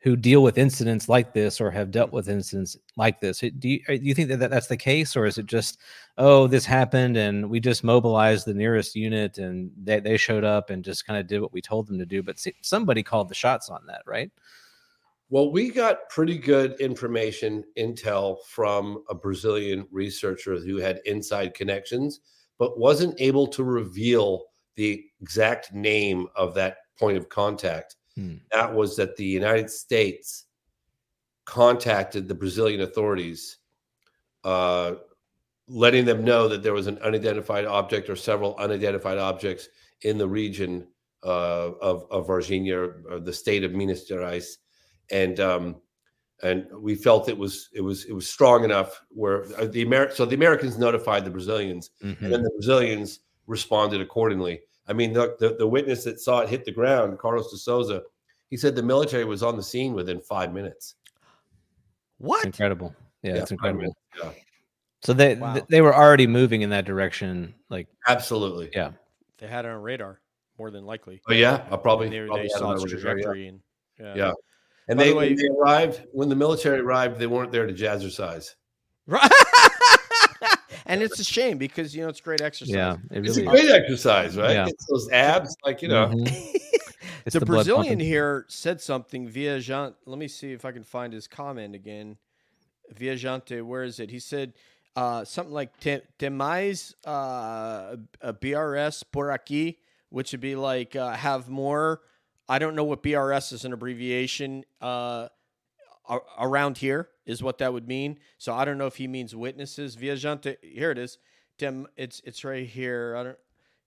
[0.00, 3.40] who deal with incidents like this or have dealt with incidents like this.
[3.40, 5.78] Do you, do you think that that- that's the case, or is it just
[6.18, 10.70] oh, this happened and we just mobilized the nearest unit and they, they showed up
[10.70, 12.22] and just kind of did what we told them to do.
[12.22, 14.30] But see, somebody called the shots on that, right?
[15.28, 22.20] Well, we got pretty good information, intel from a Brazilian researcher who had inside connections,
[22.58, 24.44] but wasn't able to reveal
[24.76, 27.96] the exact name of that point of contact.
[28.14, 28.36] Hmm.
[28.52, 30.44] That was that the United States
[31.44, 33.58] contacted the Brazilian authorities,
[34.44, 34.94] uh,
[35.66, 39.68] letting them know that there was an unidentified object or several unidentified objects
[40.02, 40.86] in the region
[41.24, 44.58] uh, of, of Varginha, or the state of Minas Gerais
[45.10, 45.76] and um,
[46.42, 50.10] and we felt it was it was it was strong enough where uh, the Amer-
[50.10, 52.20] so the Americans notified the Brazilians, Mhm.
[52.22, 54.60] and then the Brazilians responded accordingly.
[54.88, 58.02] I mean, the, the the witness that saw it hit the ground, Carlos de Souza,
[58.50, 60.94] he said the military was on the scene within five minutes.
[62.18, 62.38] What?
[62.38, 62.94] It's incredible.
[63.22, 63.94] Yeah, it's incredible.
[64.22, 64.30] yeah,
[65.02, 65.54] So they Wow.
[65.54, 67.54] th- they were already moving in that direction.
[67.68, 68.70] Like, absolutely.
[68.72, 68.92] yeah,
[69.38, 70.20] They had it on radar,
[70.58, 71.20] more than likely.
[71.28, 73.12] Oh yeah, I probably, they, probably they saw it its on the radar, yeah.
[73.14, 73.60] trajectory and
[73.98, 74.14] yeah.
[74.14, 74.32] Yeah.
[74.88, 77.66] And By the they, way- when they arrived when the military arrived, they weren't there
[77.66, 78.54] to jazzercise.
[79.06, 79.30] Right.
[80.86, 82.74] and it's a shame because you know it's great exercise.
[82.74, 83.64] Yeah, it It's a really is.
[83.66, 84.52] great exercise, right?
[84.52, 84.66] Yeah.
[84.68, 86.06] It's those abs, like you know.
[86.08, 86.56] Mhm.
[87.24, 89.94] It's the, the Brazilian here said something Viajante.
[90.06, 92.18] Let me see if I can find his comment again.
[92.94, 94.10] Viajante, where is it?
[94.12, 94.52] He said
[94.94, 101.14] uh, something like "Tem- "Temais uh, a BRS por aqui," which would be like uh,
[101.14, 102.00] have more.
[102.48, 104.64] I don't know what BRS is an abbreviation.
[104.80, 105.28] Uh,
[106.38, 108.18] around here is what that would mean.
[108.38, 109.96] So I don't know if he means witnesses.
[109.96, 111.18] Viajante, here it is.
[111.58, 113.16] Tem, it's it's right here.
[113.18, 113.38] I don't.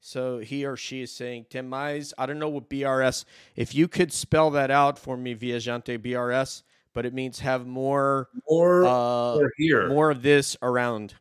[0.01, 2.13] So he or she is saying Temais.
[2.17, 3.25] I don't know what BRS.
[3.55, 8.29] If you could spell that out for me, Viajante BRS, but it means have more
[8.49, 9.87] more uh here.
[9.87, 11.13] more of this around.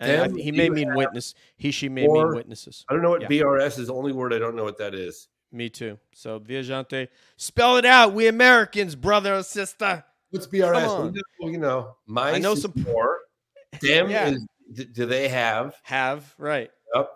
[0.00, 1.34] And I- he may mean witness.
[1.56, 2.84] He she may mean witnesses.
[2.88, 3.28] I don't know what yeah.
[3.28, 3.88] BRS is.
[3.88, 5.28] The only word I don't know what that is.
[5.52, 5.98] Me too.
[6.14, 8.14] So Viajante, spell it out.
[8.14, 10.02] We Americans, brother or sister.
[10.30, 10.88] What's BRS?
[10.88, 11.14] on.
[11.40, 13.18] Well, you know, my I know some- more.
[13.82, 14.28] Them Yeah.
[14.30, 14.46] is
[14.92, 15.74] do they have?
[15.82, 16.70] Have right.
[16.94, 17.10] Yep.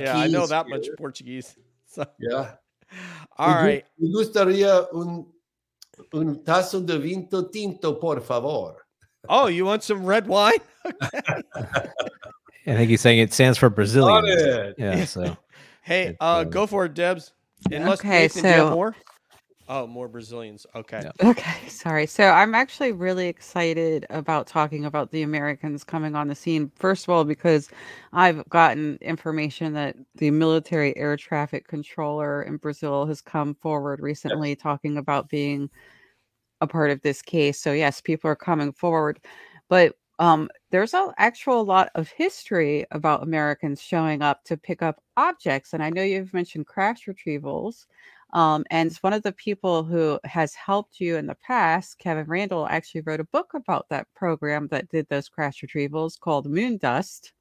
[0.00, 0.76] yeah, I know that here.
[0.76, 1.56] much Portuguese.
[1.86, 2.52] So Yeah.
[3.36, 3.84] all Me gu- right.
[3.98, 5.26] Me gustaría un
[6.12, 8.76] un tazo de vinto tinto, por favor.
[9.28, 10.58] Oh, you want some red wine?
[11.54, 14.74] I think he's saying it stands for Brazilian.
[14.78, 15.36] Yeah, so
[15.82, 17.32] Hey, uh, uh, go for it, Debs.
[17.70, 18.96] Unless Okay, Nathan, do you have so- more?
[19.68, 20.66] Oh, more Brazilians.
[20.74, 21.02] Okay.
[21.04, 21.12] Yeah.
[21.30, 22.06] Okay, sorry.
[22.06, 26.70] So I'm actually really excited about talking about the Americans coming on the scene.
[26.74, 27.70] First of all, because
[28.12, 34.56] I've gotten information that the military air traffic controller in Brazil has come forward recently
[34.56, 35.70] talking about being
[36.60, 37.60] a part of this case.
[37.60, 39.20] So yes, people are coming forward,
[39.68, 45.02] but um, there's a actual lot of history about Americans showing up to pick up
[45.16, 47.86] objects, and I know you've mentioned crash retrievals.
[48.32, 52.26] Um, and it's one of the people who has helped you in the past, Kevin
[52.26, 56.78] Randle, actually wrote a book about that program that did those crash retrievals called Moon
[56.78, 57.32] Dust.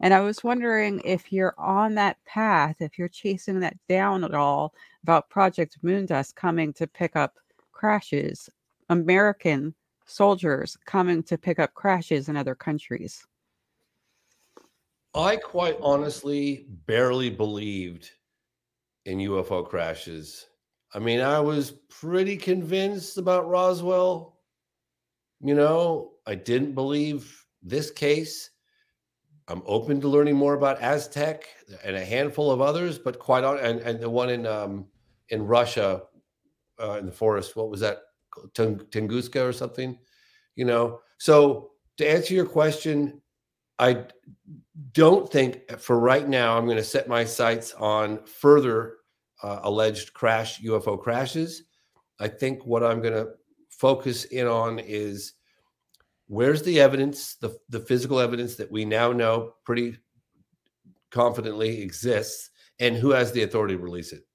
[0.00, 4.34] And I was wondering if you're on that path, if you're chasing that down at
[4.34, 7.36] all about Project Moon Dust coming to pick up
[7.70, 8.50] crashes,
[8.88, 9.72] American
[10.08, 13.26] soldiers coming to pick up crashes in other countries.
[15.14, 18.10] I quite honestly barely believed
[19.04, 20.46] in UFO crashes.
[20.94, 24.38] I mean, I was pretty convinced about Roswell.
[25.40, 28.50] You know, I didn't believe this case.
[29.48, 31.48] I'm open to learning more about Aztec
[31.84, 34.86] and a handful of others, but quite on and, and the one in um
[35.30, 36.02] in Russia
[36.80, 37.56] uh, in the forest.
[37.56, 38.02] What was that?
[38.54, 39.98] Tung- Tunguska or something?
[40.56, 41.00] You know.
[41.18, 43.20] So to answer your question,
[43.78, 44.04] I
[44.92, 48.94] don't think for right now I'm going to set my sights on further
[49.42, 51.64] uh, alleged crash UFO crashes.
[52.20, 53.28] I think what I'm going to
[53.70, 55.34] focus in on is
[56.26, 59.96] where's the evidence, the, the physical evidence that we now know pretty
[61.10, 64.27] confidently exists, and who has the authority to release it.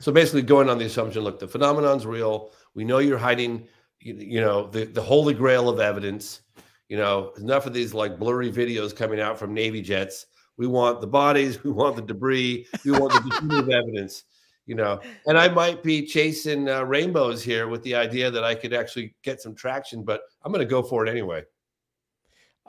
[0.00, 2.50] So basically, going on the assumption, look, the phenomenon's real.
[2.74, 3.68] We know you're hiding,
[4.00, 6.42] you, you know, the, the holy grail of evidence
[6.88, 11.00] you know enough of these like blurry videos coming out from navy jets we want
[11.00, 14.24] the bodies we want the debris we want the definitive evidence
[14.66, 18.54] you know and i might be chasing uh, rainbows here with the idea that i
[18.54, 21.44] could actually get some traction but i'm going to go for it anyway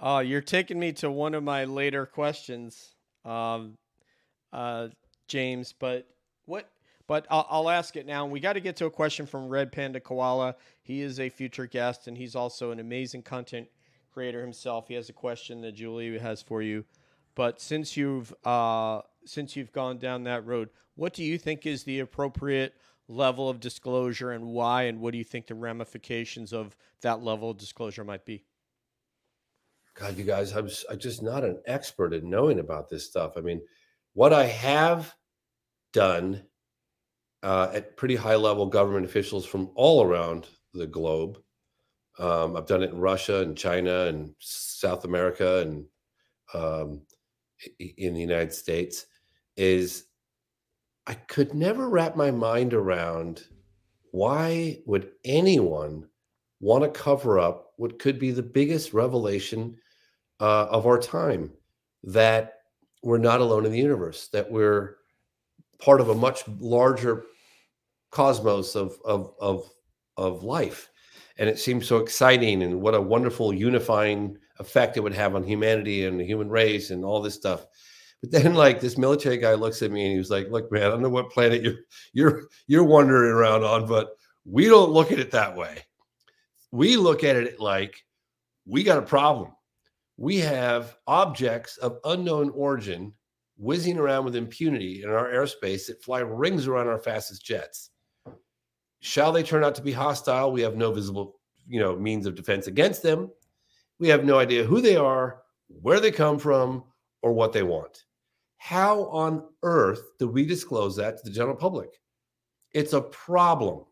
[0.02, 3.78] Oh, you're taking me to one of my later questions, um,
[4.54, 4.88] uh,
[5.28, 5.74] James.
[5.78, 6.08] But?
[7.10, 8.28] But I'll, I'll ask it now.
[8.28, 10.56] We got to get to a question from Red Panda Koala.
[10.84, 13.68] He is a future guest, and he's also an amazing content
[14.14, 14.88] creator himself.
[14.88, 16.86] He has a question that Julie has for you.
[17.34, 21.84] But since you've uh, since you've gone down that road, what do you think is
[21.84, 22.76] the appropriate
[23.08, 24.84] level of disclosure, and why?
[24.84, 28.44] And what do you think the ramifications of that level of disclosure might be?
[29.96, 33.42] god you guys i'm, I'm just not an expert in knowing about this stuff i
[33.42, 33.60] mean
[34.14, 35.14] what i have
[35.92, 36.44] done
[37.44, 41.40] uh, at pretty high level government officials from all around the globe
[42.20, 45.86] Um, I've done it in Russia and China and South America and
[46.54, 47.02] um,
[47.80, 49.06] in the United States.
[49.56, 50.06] Is
[51.08, 53.44] I could never wrap my mind around
[54.12, 56.08] why would anyone
[56.60, 59.78] want to cover up what could be the biggest revelation
[60.42, 61.52] uh, of our time
[62.04, 62.56] that
[63.02, 64.98] we're not alone in the universe, that we're
[65.80, 67.24] part of a much larger
[68.12, 69.70] cosmos of of of
[70.18, 70.90] of life
[71.38, 75.44] and it seems so exciting and what a wonderful unifying effect it would have on
[75.44, 77.66] humanity and the human race and all this stuff
[78.22, 80.84] but then like this military guy looks at me and he was like look man
[80.84, 81.78] i don't know what planet you're
[82.14, 84.10] you're you're wandering around on but
[84.46, 85.80] we don't look at it that way
[86.72, 88.04] we look at it like
[88.70, 89.52] we got a problem.
[90.18, 93.14] We have objects of unknown origin
[93.58, 97.90] whizzing around with impunity in our airspace that fly rings around our fastest jets.
[99.02, 100.52] Shall they turn out to be hostile?
[100.52, 103.32] We have no visible, you know, means of defense against them.
[104.00, 106.84] We have no idea who they are, where they come from,
[107.22, 108.04] or what they want.
[108.58, 111.90] How on earth do we disclose that to the general public?
[112.74, 113.86] It's a problem.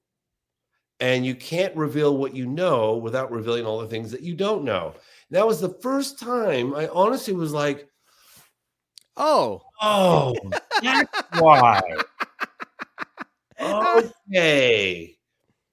[0.99, 4.63] And you can't reveal what you know without revealing all the things that you don't
[4.63, 4.95] know.
[5.29, 7.87] That was the first time I honestly was like,
[9.15, 10.35] Oh, oh,
[10.83, 11.81] that's why.
[14.29, 15.17] Okay.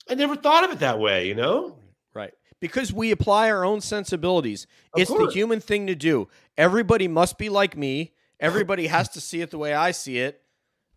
[0.09, 1.79] I never thought of it that way, you know?
[2.15, 2.33] right.
[2.61, 4.67] Because we apply our own sensibilities.
[4.95, 6.29] Of it's the human thing to do.
[6.57, 8.15] Everybody must be like me.
[8.41, 10.41] Everybody has to see it the way I see it.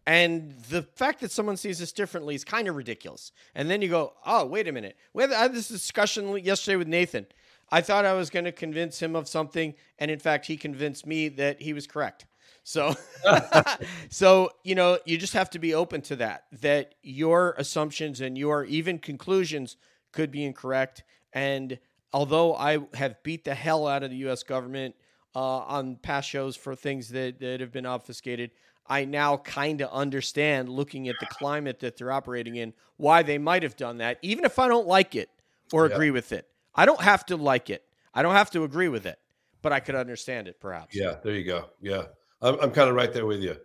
[0.05, 3.33] And the fact that someone sees this differently is kind of ridiculous.
[3.53, 4.95] And then you go, oh, wait a minute.
[5.13, 7.27] We had, I had this discussion yesterday with Nathan.
[7.69, 9.73] I thought I was going to convince him of something.
[9.99, 12.25] And in fact, he convinced me that he was correct.
[12.67, 12.93] So,
[14.09, 16.47] so you know, you just have to be open to that.
[16.61, 19.77] That your assumptions and your even conclusions
[20.11, 21.05] could be incorrect.
[21.31, 21.79] And
[22.11, 24.43] although I have beat the hell out of the U.S.
[24.43, 24.95] government
[25.33, 28.51] uh, on past shows for things that, that have been obfuscated,
[28.85, 33.37] I now kind of understand, looking at the climate that they're operating in, why they
[33.37, 35.29] might have done that, even if I don't like it
[35.71, 36.45] or agree with it.
[36.75, 37.85] I don't have to like it.
[38.13, 39.19] I don't have to agree with it,
[39.61, 40.93] but I could understand it, perhaps.
[40.93, 41.69] Yeah, there you go.
[41.81, 42.07] Yeah.
[42.41, 43.57] I'm, I'm kind of right there with you.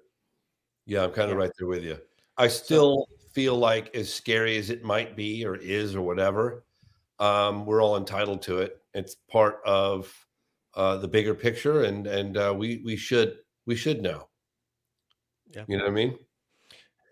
[0.86, 1.38] Yeah, I'm kind of Yeah.
[1.38, 1.98] right there with you.
[2.38, 6.64] I still feel like, as scary as it might be or is or whatever,
[7.18, 8.82] um, we're all entitled to it.
[8.94, 10.14] It's part of
[10.74, 14.28] uh, the bigger picture, and and uh, we we should we should know.
[15.54, 15.64] Yeah.
[15.68, 16.18] You know what I mean?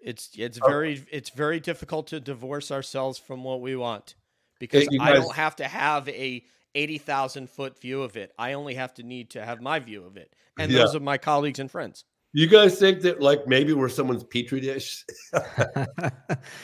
[0.02, 0.66] It's it's Oh.
[0.66, 4.14] very it's very difficult to divorce ourselves from what we want
[4.58, 6.44] because you I don't have to have a
[6.74, 8.32] eighty thousand foot view of it.
[8.38, 10.80] I only have to need to have my view of it, and Yeah.
[10.80, 12.04] those of my colleagues and friends.
[12.32, 15.04] You guys think that like maybe we're someone's petri dish?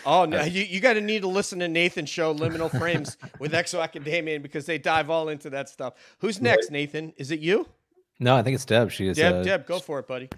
[0.06, 3.52] Oh no, you, you got to need to listen to Nathan's show Liminal Frames with
[3.52, 5.94] Exo Academia because they dive all into that stuff.
[6.18, 7.12] Who's next, Nathan?
[7.16, 7.66] Is it you?
[8.20, 8.90] no, I think it's Deb.
[8.92, 9.16] She is.
[9.16, 10.28] Deb, uh, Deb, go for it, buddy.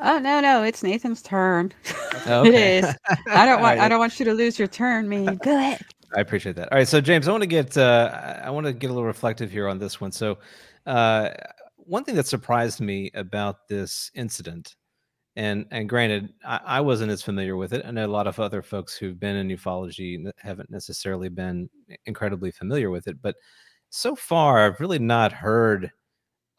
[0.00, 1.72] Oh no, no, it's Nathan's turn.
[2.26, 2.78] oh, It okay.
[2.78, 2.84] is.
[3.30, 3.78] I don't want.
[3.78, 3.78] Alright.
[3.78, 5.36] I don't want you to lose your turn, man.
[5.36, 5.80] Go ahead.
[6.16, 6.70] I appreciate that.
[6.72, 9.06] All right, so James, I want to get uh, I- want to get a little
[9.06, 10.12] reflective here on this one.
[10.12, 10.38] So,
[10.86, 11.30] uh,
[11.76, 14.76] one thing that surprised me about this incident,
[15.36, 17.84] and and granted, I, I wasn't as familiar with it.
[17.86, 21.70] I know a lot of other folks who've been in ufology haven't necessarily been
[22.06, 23.36] incredibly familiar with it, but
[23.90, 25.90] so far, I've really not heard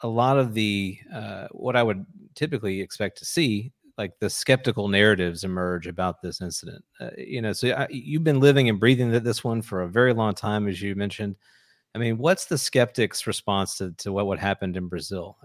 [0.01, 4.87] a lot of the uh, what I would typically expect to see, like the skeptical
[4.87, 6.83] narratives emerge about this incident.
[6.99, 9.89] Uh, you know, so I, you've been living and breathing th- this one for a
[9.89, 11.35] very long time, as you mentioned.
[11.93, 15.37] I mean, what's the skeptics' response to, to what what happened in Brazil?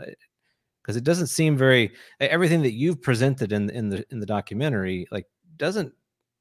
[0.83, 5.07] Because it doesn't seem very everything that you've presented in in the in the documentary
[5.13, 5.93] like doesn't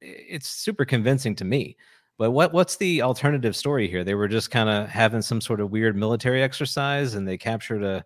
[0.01, 1.77] it's super convincing to me.
[2.17, 4.03] But what what's the alternative story here?
[4.03, 7.83] They were just kind of having some sort of weird military exercise, and they captured
[7.83, 8.03] a,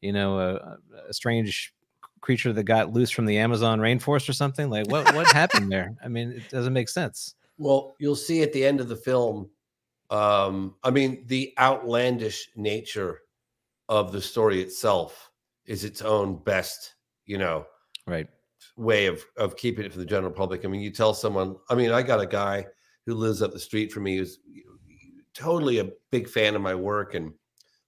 [0.00, 0.76] you know, a,
[1.08, 1.72] a strange
[2.20, 4.70] creature that got loose from the Amazon rainforest or something.
[4.70, 5.94] Like what what happened there?
[6.04, 7.34] I mean, it doesn't make sense.
[7.58, 9.50] Well, you'll see at the end of the film.
[10.10, 13.20] Um, I mean, the outlandish nature
[13.88, 15.30] of the story itself
[15.64, 17.66] is its own best, you know,
[18.06, 18.28] Right.
[18.76, 20.64] way of of keeping it for the general public.
[20.64, 21.56] I mean, you tell someone.
[21.70, 22.66] I mean, I got a guy
[23.06, 24.38] who lives up the street from me who's
[25.34, 27.32] totally a big fan of my work and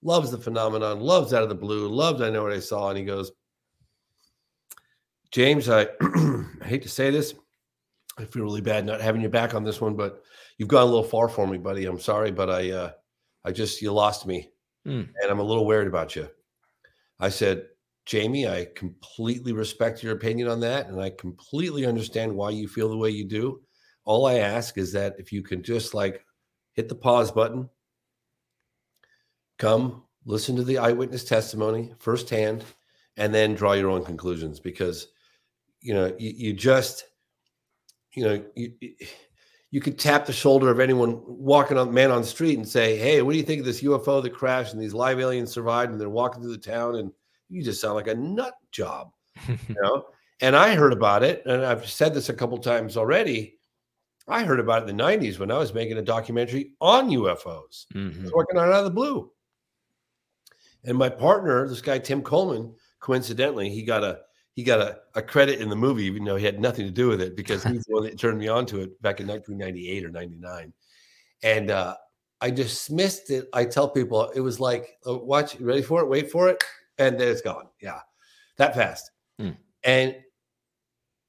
[0.03, 2.99] loves the phenomenon, loves out of the blue, loves I know what I saw, and
[2.99, 3.33] he goes,
[5.31, 7.35] James, I, I hate to say this.
[8.19, 10.23] I feel really bad not having you back on this one, but
[10.57, 11.87] you've gone a little far for me, buddy.
[11.87, 12.91] I'm sorry, but I uh
[13.45, 14.51] I just you lost me
[14.85, 15.03] Hmm.
[15.21, 16.29] and I'm a little worried about you.
[17.21, 17.67] I said,
[18.07, 22.89] Jamie, I completely respect your opinion on that, and I completely understand why you feel
[22.89, 23.61] the way you do.
[24.05, 26.25] All I ask is that if you can just like
[26.73, 27.69] hit the pause button,
[29.59, 32.65] come listen to the eyewitness testimony firsthand,
[33.17, 35.09] and then draw your own conclusions because
[35.81, 37.05] you know you, you just
[38.15, 42.27] you know you, you- could tap the shoulder of anyone walking on man on the
[42.27, 44.95] street and say hey what do you think of this ufo that crashed and these
[44.95, 47.13] live aliens survived and they're walking through the town and
[47.51, 49.11] you just sound like a nut job
[49.47, 50.07] you know
[50.41, 53.59] and i heard about it and i've said this a couple times already
[54.27, 57.85] i heard about it in the 90s when i was making a documentary on ufos
[57.95, 58.31] I Mhm.
[58.33, 59.31] working on out of the blue.
[60.85, 64.21] And my partner, this guy Tim Coleman, coincidentally, he got a
[64.59, 67.07] he got a, a credit in the movie, even though he had nothing to do
[67.07, 70.05] with it, because he's the one that turned me on to it back in 1998
[70.05, 70.73] or 99.
[71.45, 71.95] And uh,
[72.41, 73.49] I dismissed it.
[73.53, 76.09] I tell people it was like, oh, watch, ready for it?
[76.09, 76.65] Wait for it.
[76.99, 77.69] And then it's gone.
[77.81, 78.01] Yeah.
[78.57, 79.13] That fast.
[79.39, 79.51] Hmm.
[79.85, 80.17] And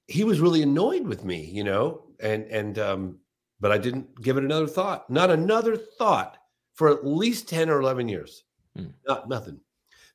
[0.07, 3.19] he was really annoyed with me, you know, and, and, um,
[3.59, 6.39] but I didn't give it another thought, not another thought
[6.73, 8.43] for at least 10 or 11 years.
[8.75, 8.87] Hmm.
[9.07, 9.59] Not nothing.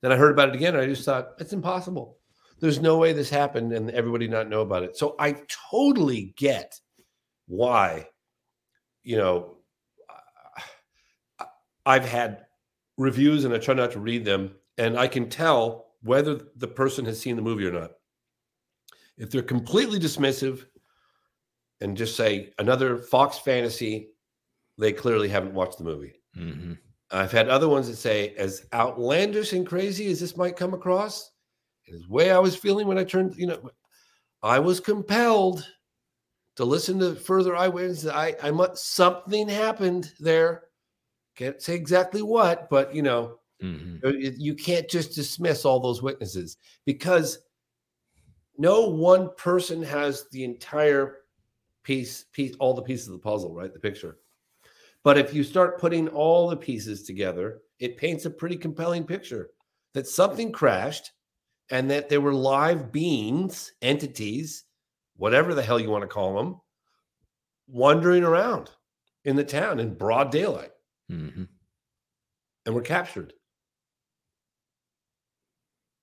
[0.03, 0.75] Then I heard about it again.
[0.75, 2.19] And I just thought, it's impossible.
[2.65, 4.97] There's no way this happened and everybody not know about it.
[4.97, 5.37] So I
[5.71, 6.81] totally get
[7.47, 8.09] why,
[9.03, 9.59] you know,
[11.85, 12.47] I've had
[12.97, 17.05] reviews and I try not to read them, and I can tell whether the person
[17.05, 17.91] has seen the movie or not.
[19.19, 20.65] If they're completely dismissive
[21.83, 24.15] and just say another Fox fantasy,
[24.79, 26.23] they clearly haven't watched the movie.
[26.35, 26.79] Mhm.
[27.11, 31.31] I've had other ones that say, as outlandish and crazy as this might come across,
[31.87, 33.71] is the way I was feeling when I turned, you know,
[34.43, 35.67] I was compelled
[36.57, 38.09] to listen to further eyewitnesses.
[38.09, 40.65] I, I must, something happened there.
[41.37, 44.05] Can't say exactly what, but you know, Mhm.
[44.05, 47.39] uh, you you can't just dismiss all those witnesses because
[48.57, 51.23] no one person has the entire
[51.83, 53.73] piece, piece, all the pieces of the puzzle, right?
[53.73, 54.19] The picture.
[55.03, 59.51] But if you start putting all the pieces together, it paints a pretty compelling picture
[59.93, 61.13] that something crashed
[61.71, 64.65] and that there were live beings, entities,
[65.17, 66.61] whatever the hell you want to call them,
[67.69, 68.71] wandering around
[69.25, 70.73] in the town in broad daylight
[71.11, 71.49] Mhm.
[72.67, 73.33] and were captured.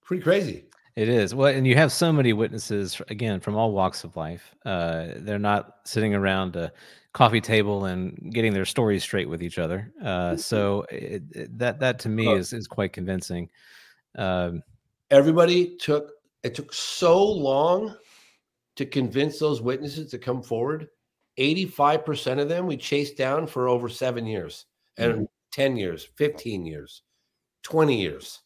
[0.03, 0.65] Pretty crazy.
[0.97, 4.53] It is well, and you have so many witnesses again from all walks of life.
[4.65, 6.73] Uh, they're not sitting around a
[7.13, 9.93] coffee table and getting their stories straight with each other.
[10.03, 12.35] Uh, so it, it- that that to me Oh.
[12.35, 13.49] is is quite convincing.
[14.15, 14.63] Um,
[15.11, 17.95] everybody took it took so long
[18.77, 20.87] to convince those witnesses to come forward.
[21.37, 24.65] 85% of them we chased down for over seven years
[24.97, 27.03] and 10 years 15 years
[27.63, 28.39] 20 years.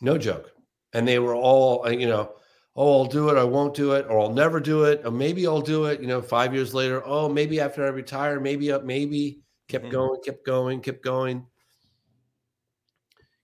[0.00, 0.52] No joke.
[0.94, 2.32] And they were all uh, you know
[2.76, 5.46] oh i'll do it i won't do it or i'll never do it or maybe
[5.46, 8.84] i'll do it you know five years later oh maybe after i retire maybe up
[8.84, 9.90] maybe kept Mhm.
[9.90, 11.46] going kept going kept going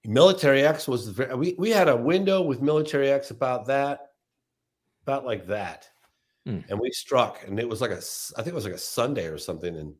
[0.06, 4.00] military x was ve- we, we had a window with military x about that
[5.02, 5.88] about like that
[6.46, 6.60] Hmm.
[6.68, 9.26] and we struck and it was like a I think it was like a sunday
[9.26, 9.92] or something and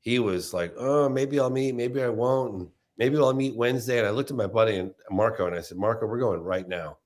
[0.00, 3.98] he was like oh maybe i'll meet maybe i won't and maybe i'll meet wednesday
[3.98, 6.68] and i looked at my buddy and marco and i said marco we're going right
[6.68, 6.98] now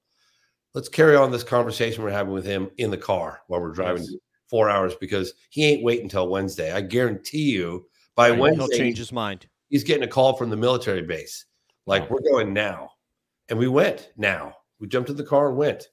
[0.75, 4.03] let's carry on this conversation we're having with him in the car while we're driving
[4.03, 4.15] Yes.
[4.49, 7.87] four hours because he ain't waiting until wednesday i guarantee you
[8.17, 9.47] by Right, wednesday He'll change his mind.
[9.69, 11.45] he's getting a call from the military base.
[11.87, 12.91] Like, we're going now.
[13.49, 14.57] And we went now.
[14.79, 15.89] We jumped in the car and went.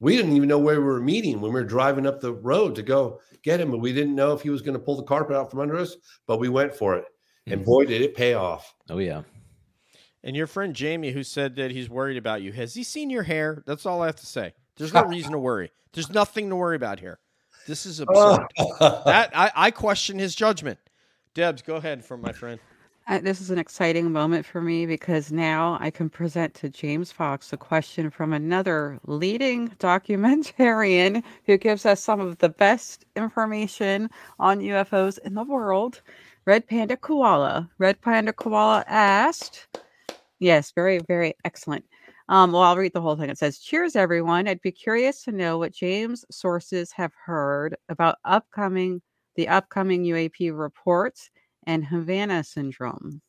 [0.00, 2.74] We didn't even know where we were meeting when we were driving up the road
[2.76, 3.72] to go get him.
[3.72, 5.76] And we didn't know if he was going to pull the carpet out from under
[5.76, 5.96] us,
[6.26, 7.04] but we went for it.
[7.46, 7.64] And Mhm.
[7.64, 8.74] boy, did it pay off.
[8.90, 9.22] oh yeah,
[10.22, 13.24] And your friend Jamie, who said that he's worried about you, has he seen your
[13.24, 13.62] hair?
[13.66, 14.54] That's all I have to say.
[14.76, 15.70] There's no reason to worry.
[15.92, 17.18] There's nothing to worry about here.
[17.66, 18.46] This is absurd.
[18.80, 20.78] that I, I question his judgment.
[21.34, 22.58] Debs, go ahead from my friend.
[23.06, 27.52] This is an exciting moment for me because now I can present to James Fox
[27.52, 34.60] a question from another leading documentarian who gives us some of the best information on
[34.60, 36.00] UFOs in the world.
[36.46, 37.70] Red Panda Koala.
[37.78, 39.68] Red Panda Koala asked,
[40.38, 41.84] Yes, very, very excellent.
[42.30, 43.28] Um, well, I'll read the whole thing.
[43.28, 44.48] It says, Cheers, everyone.
[44.48, 49.02] I'd be curious to know what James' sources have heard about upcoming
[49.36, 51.28] the upcoming UAP reports
[51.66, 53.20] and Havana syndrome.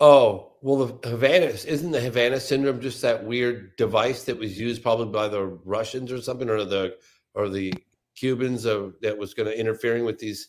[0.00, 4.82] oh, well, the Havana isn't the Havana syndrome just that weird device that was used
[4.82, 6.96] probably by the Russians or something, or the
[7.34, 7.72] or the
[8.14, 10.48] Cubans of, that was going to interfering with these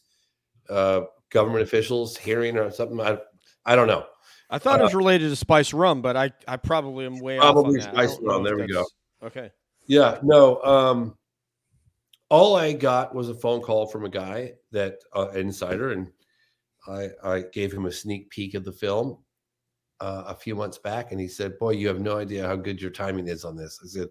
[0.70, 3.00] uh, government officials hearing or something.
[3.00, 3.18] I,
[3.66, 4.06] I don't know.
[4.50, 7.48] I thought it was related to Spice Rum, but I, I probably am way off
[7.48, 7.94] on Probably that.
[7.94, 8.86] Spice Rum, there we go.
[9.22, 9.52] Okay.
[9.88, 10.62] Yeah, no.
[10.64, 11.18] Um,
[12.30, 16.12] all I got was a phone call from a guy that uh, insider, and
[16.88, 19.18] I I gave him a sneak peek of the film
[20.00, 22.82] uh, a few months back, and he said, "Boy, you have no idea how good
[22.82, 24.10] your timing is on this." I said,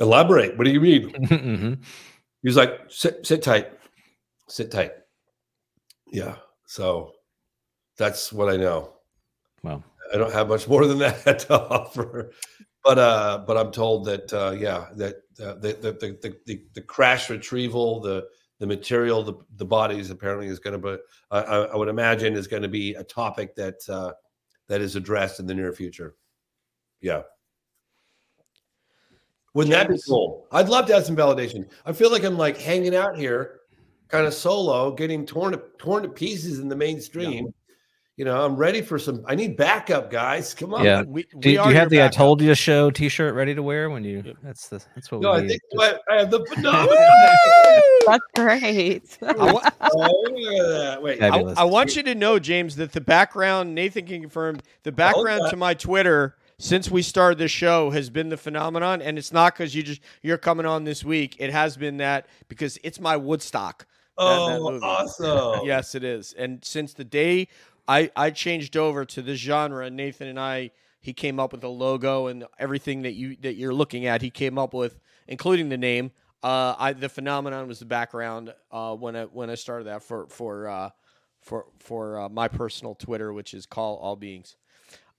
[0.00, 0.56] "Elaborate.
[0.56, 1.84] What do you mean?" Mhm.
[2.42, 3.70] He was like, "Sit sit tight,
[4.48, 4.92] sit tight."
[6.12, 6.36] Yeah.
[6.66, 7.12] So
[7.96, 8.94] that's what I know.
[9.62, 12.32] Well, I don't have much more than that to offer,
[12.84, 15.16] but uh, but I'm told that uh, yeah, that
[15.60, 18.26] the, the, the the the crash retrieval, the
[18.58, 22.34] the material, the the bodies apparently is going to be, I, I I would imagine,
[22.34, 24.12] is going to be a topic that uh,
[24.68, 26.14] that is addressed in the near future.
[27.00, 27.22] Yeah.
[29.54, 30.46] Wouldn't that be cool?
[30.50, 31.68] I'd love to have some validation.
[31.84, 33.60] I feel like I'm like hanging out here
[34.08, 37.52] kind of solo, getting torn to, torn to pieces in the mainstream.
[38.16, 39.24] You know, I'm ready for some.
[39.26, 40.52] I need backup, guys.
[40.52, 40.84] Come on.
[40.84, 41.02] Yeah.
[41.02, 43.62] We, Do, we do you have the your "I told you show" T-shirt ready to
[43.62, 44.22] wear when you?
[44.24, 44.36] Yep.
[44.42, 45.48] That's the that's what No, we I need.
[45.48, 46.96] think I, I have the phenomenon.
[48.06, 49.18] That's great.
[49.22, 51.02] I wa- oh, look at that.
[51.02, 51.58] Wait, I, Fabulous.
[51.58, 55.56] I want you to know, James, that the background, Nathan can confirm, the background to
[55.56, 59.00] my Twitter since we started the show has been the phenomenon.
[59.00, 61.36] And it's not because you just you're coming on this week.
[61.38, 63.86] It has been that because it's my Woodstock.
[64.18, 65.66] that oh, awesome.
[65.66, 66.34] Yes, it is.
[66.34, 67.48] And since the day
[67.88, 70.70] I, I changed over to this genre, Nathan and I,
[71.00, 74.22] he came up with a logo and everything that you that you're looking at.
[74.22, 76.12] He came up with, including the name.
[76.42, 80.28] Uh, I the phenomenon was the background uh, when I when I started that for
[80.28, 80.90] for uh,
[81.40, 84.56] for for uh, my personal Twitter, which is call all beings.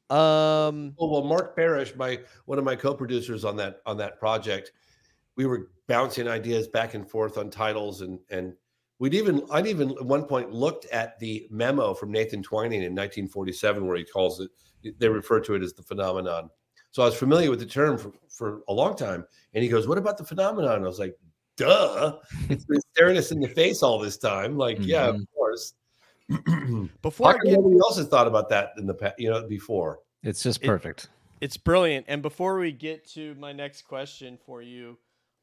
[0.09, 4.72] Um, Well, Mark Barish, my one of my co-producers on that on that project,
[5.36, 8.53] we were bouncing ideas back and forth on titles, and and
[9.04, 12.95] we'd even I'd even at one point looked at the memo from Nathan Twining in
[12.95, 14.49] 1947, where he calls it
[14.97, 16.49] they refer to it as the phenomenon.
[16.91, 19.89] So I was familiar with the term for, for a long time, and he goes,
[19.89, 21.18] "What about the phenomenon?" I was like,
[21.58, 22.18] "Duh,
[22.49, 25.74] it's been staring us in the face all this time." Like, yeah, of course.
[27.01, 29.16] before How I get nobody else has thought about that in the past?
[29.18, 29.99] You know, before.
[30.24, 31.10] It's just It- perfect.
[31.41, 32.06] It's brilliant.
[32.08, 34.97] And before we get to my next question for you,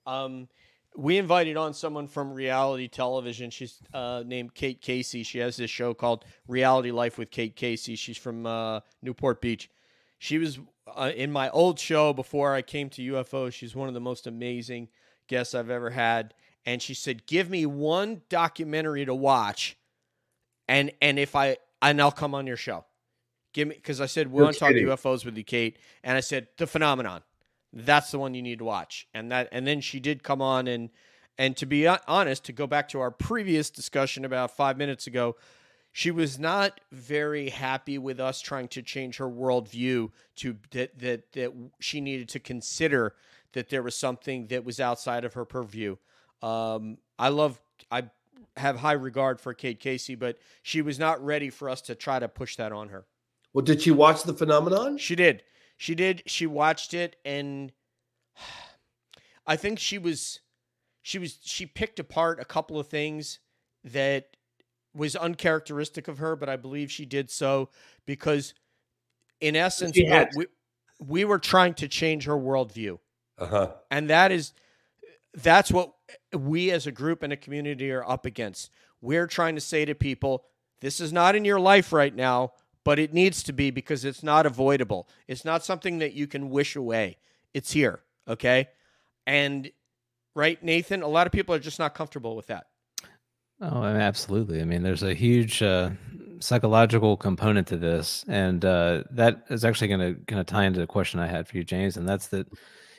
[0.06, 0.48] um,
[0.96, 3.50] we invited on someone from reality television.
[3.50, 5.22] She's uh, named Kate Casey.
[5.22, 7.96] She has this show called Reality Life with Kate Casey.
[7.96, 9.70] She's from uh, Newport Beach.
[10.18, 13.52] She was uh, in my old show before I came to UFO.
[13.52, 14.88] She's one of the most amazing
[15.28, 16.34] guests I've ever had.
[16.66, 19.78] And she said, "Give me one documentary to watch,
[20.68, 22.84] and and if I and I'll come on your show."
[23.54, 24.72] Give me because I said we want to talk.
[24.72, 27.22] UFOs with you, Kate, and I said the phenomenon.
[27.72, 30.66] That's the one you need to watch, and that and then she did come on
[30.66, 30.90] and
[31.38, 35.36] and to be honest, to go back to our previous discussion about five minutes ago,
[35.90, 41.32] she was not very happy with us trying to change her worldview to that that
[41.32, 43.14] that she needed to consider
[43.52, 45.96] that there was something that was outside of her purview.
[46.42, 47.60] Um, I love
[47.90, 48.10] I
[48.56, 52.18] have high regard for Kate Casey, but she was not ready for us to try
[52.18, 53.06] to push that on her.
[53.52, 54.98] Well, did she watch the phenomenon?
[54.98, 55.42] She did.
[55.80, 56.22] She did.
[56.26, 57.72] She watched it and
[59.46, 60.40] I think she was
[61.00, 63.38] she was she picked apart a couple of things
[63.82, 64.36] that
[64.94, 67.70] was uncharacteristic of her, but I believe she did so
[68.04, 68.52] because
[69.40, 69.96] in essence
[70.36, 70.46] we,
[70.98, 72.98] we were trying to change her worldview.
[73.38, 73.72] Uh huh.
[73.90, 74.52] And that is
[75.32, 75.94] that's what
[76.36, 78.70] we as a group and a community are up against.
[79.00, 80.44] We're trying to say to people,
[80.82, 82.52] this is not in your life right now,
[82.84, 85.08] but it needs to be because it's not avoidable.
[85.28, 87.18] It's not something that you can wish away.
[87.52, 88.68] It's here, okay?
[89.26, 89.70] And
[90.34, 92.66] right, Nathan, a lot of people are just not comfortable with that.
[93.60, 94.62] Oh, absolutely.
[94.62, 95.90] I mean, there's a huge uh,
[96.40, 100.80] psychological component to this, and uh, that is actually going to kind of tie into
[100.80, 102.46] the question I had for you, James, and that's that.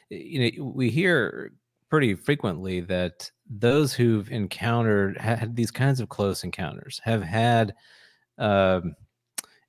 [0.09, 1.53] You know, we hear
[1.89, 7.73] pretty frequently that those who've encountered had these kinds of close encounters have had
[8.37, 8.95] um,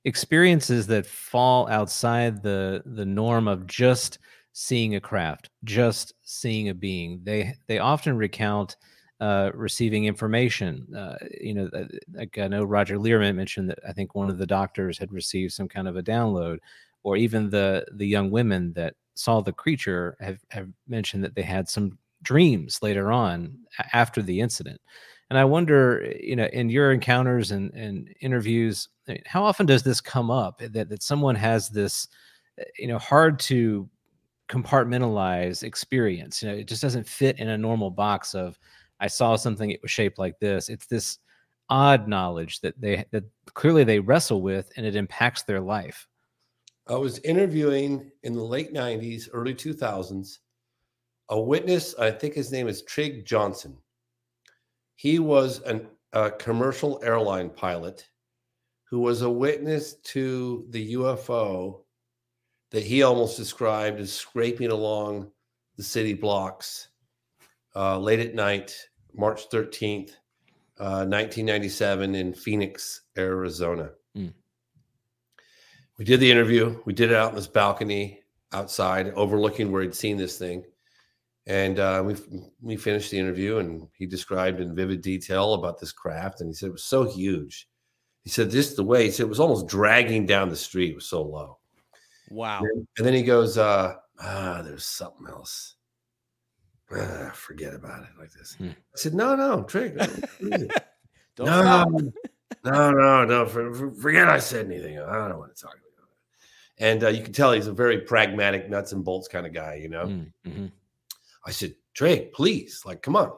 [0.04, 4.18] experiences that fall outside the the norm of just
[4.52, 7.20] seeing a craft, just seeing a being.
[7.22, 8.76] They they often recount
[9.20, 10.92] uh, receiving information.
[10.94, 14.38] Uh, you know, uh, like I know Roger Learman mentioned that I think one of
[14.38, 16.58] the doctors had received some kind of a download,
[17.02, 21.42] or even the the young women that saw the creature have, have mentioned that they
[21.42, 23.56] had some dreams later on
[23.92, 24.80] after the incident.
[25.30, 29.82] And I wonder, you know, in your encounters and, and interviews, mean, how often does
[29.82, 32.08] this come up that, that someone has this,
[32.60, 33.88] uh, you know, hard to
[34.48, 36.42] compartmentalize experience?
[36.42, 38.58] You know, it just doesn't fit in a normal box of,
[39.00, 40.68] I saw something, it was shaped like this.
[40.68, 41.18] It's this
[41.68, 46.06] odd knowledge that they, that clearly they wrestle with and it impacts their life.
[46.88, 50.38] I was interviewing in the late 90s, early 2000s,
[51.28, 51.94] a witness.
[51.94, 53.76] I think his name is Trig Johnson.
[54.94, 58.06] He was an, a commercial airline pilot
[58.84, 61.80] who was a witness to the UFO
[62.70, 65.30] that he almost described as scraping along
[65.76, 66.88] the city blocks
[67.74, 68.76] uh, late at night,
[69.14, 70.10] March 13th,
[70.78, 73.90] uh, 1997, in Phoenix, Arizona.
[75.98, 76.80] We did the interview.
[76.84, 78.20] We did it out in this balcony
[78.52, 80.64] outside, overlooking where he'd seen this thing.
[81.46, 82.16] And uh, we
[82.60, 86.40] we finished the interview, and he described in vivid detail about this craft.
[86.40, 87.68] And he said it was so huge.
[88.22, 90.92] He said just the way he said it was almost dragging down the street.
[90.92, 91.58] It was so low.
[92.30, 92.62] Wow.
[92.96, 95.74] And then he goes, uh, "Ah, there's something else."
[96.94, 98.54] ah, forget about it like this.
[98.54, 98.68] Hmm.
[98.68, 99.96] I said, no, no, Trig.
[99.96, 100.06] no.
[101.36, 101.84] Don't no,
[102.64, 104.98] no, no, no, for, for- forget I said anything.
[104.98, 106.84] I don't want to talk about it.
[106.84, 109.76] And uh, you can tell he's a very pragmatic, nuts and bolts kind of guy,
[109.76, 110.04] you know.
[110.06, 110.72] Mm, mhm.
[111.44, 113.32] I said, Trey, please, like, come on.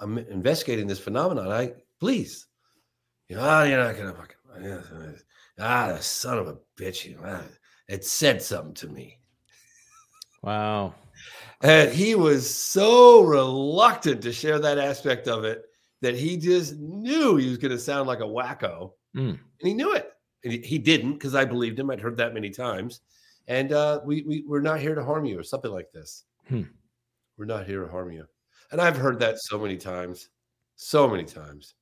[0.00, 1.50] I'm investigating this phenomenon.
[1.50, 2.46] I please.
[3.28, 4.36] You know, "Ah, you're not gonna fucking
[5.60, 7.04] ah, the son of a bitch.
[7.04, 7.42] You know, ah,
[7.88, 9.18] it said something to me.
[10.42, 10.94] Wow.
[11.62, 15.64] And he was so reluctant to share that aspect of it
[16.00, 18.92] that he just knew he was gonna sound like a wacko.
[19.16, 19.30] Mm.
[19.30, 20.12] And he knew it.
[20.44, 21.90] And he, he didn't because I believed him.
[21.90, 23.00] I'd heard that many times.
[23.48, 26.24] And uh, we, we we're not here to harm you or something like this.
[26.48, 26.62] Hmm.
[27.38, 28.26] We're not here to harm you.
[28.72, 30.28] And I've heard that so many times,
[30.76, 31.74] so many times.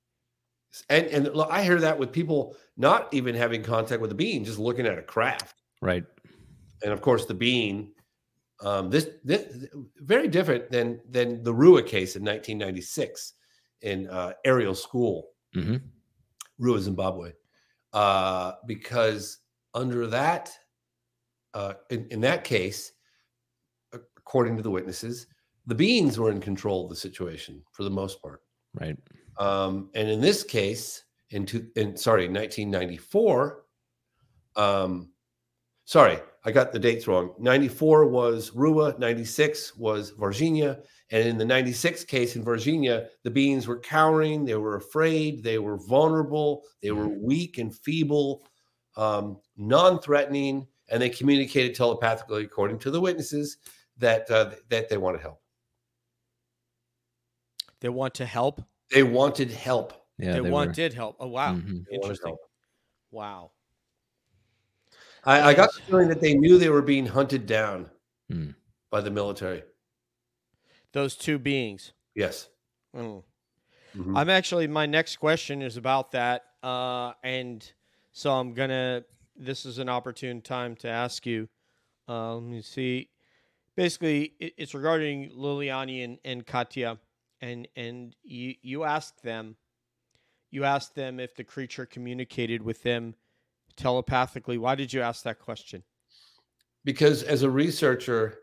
[0.90, 4.44] And and look, I hear that with people not even having contact with the bean,
[4.44, 5.62] just looking at a craft.
[5.80, 6.04] Right.
[6.84, 7.92] And of course, the bean,
[8.62, 13.32] um, this this very different than than the Ruwa case in 1996
[13.82, 15.30] in uh, Ariel School.
[15.54, 15.76] hmm
[16.60, 17.32] Ruwa, Zimbabwe,
[17.92, 19.38] uh, because
[19.74, 20.50] under that,
[21.52, 22.92] uh, in, in that case,
[23.92, 25.26] according to the witnesses,
[25.66, 28.42] the beans were in control of the situation for the most part.
[28.74, 28.96] Right.
[29.38, 33.64] Um, and in this case, in, two, in sorry, 1994,
[34.54, 35.10] um,
[35.84, 37.34] sorry, I got the dates wrong.
[37.38, 40.80] 94 was Ruwa, 96 was Varginha.
[41.10, 45.58] And in the 96 case in Varginha, the beings were cowering, they were afraid, they
[45.58, 48.46] were vulnerable, they were weak and feeble,
[48.96, 53.58] um, non threatening, and they communicated telepathically, according to the witnesses,
[53.98, 55.40] that, uh, that they wanted help.
[57.80, 58.62] They want to help.
[58.90, 59.92] They wanted help.
[60.18, 60.34] Yeah.
[60.34, 61.16] they, were- wanted help.
[61.20, 61.84] Oh wow, Mhm.
[61.90, 62.36] Interesting.
[63.10, 63.52] Wow.
[65.24, 67.90] I, I got the feeling that they knew they were being hunted down
[68.30, 68.50] Hmm.
[68.90, 69.62] by the military.
[70.92, 71.92] Those two beings.
[72.14, 72.48] Yes.
[72.94, 73.22] Mm.
[73.96, 74.16] Mhm.
[74.16, 77.70] I'm actually my next question is about that, uh, and
[78.12, 79.04] so I'm gonna.
[79.36, 81.48] This is an opportune time to ask you.
[82.08, 83.10] Uh, let me see.
[83.74, 86.98] Basically, it, it's regarding Liliane and, and Kátia,
[87.40, 89.56] and and you you asked them,
[90.50, 93.14] you asked them if the creature communicated with them
[93.76, 94.58] telepathically.
[94.58, 95.82] Why did you ask that question?
[96.86, 98.38] because as a researcher,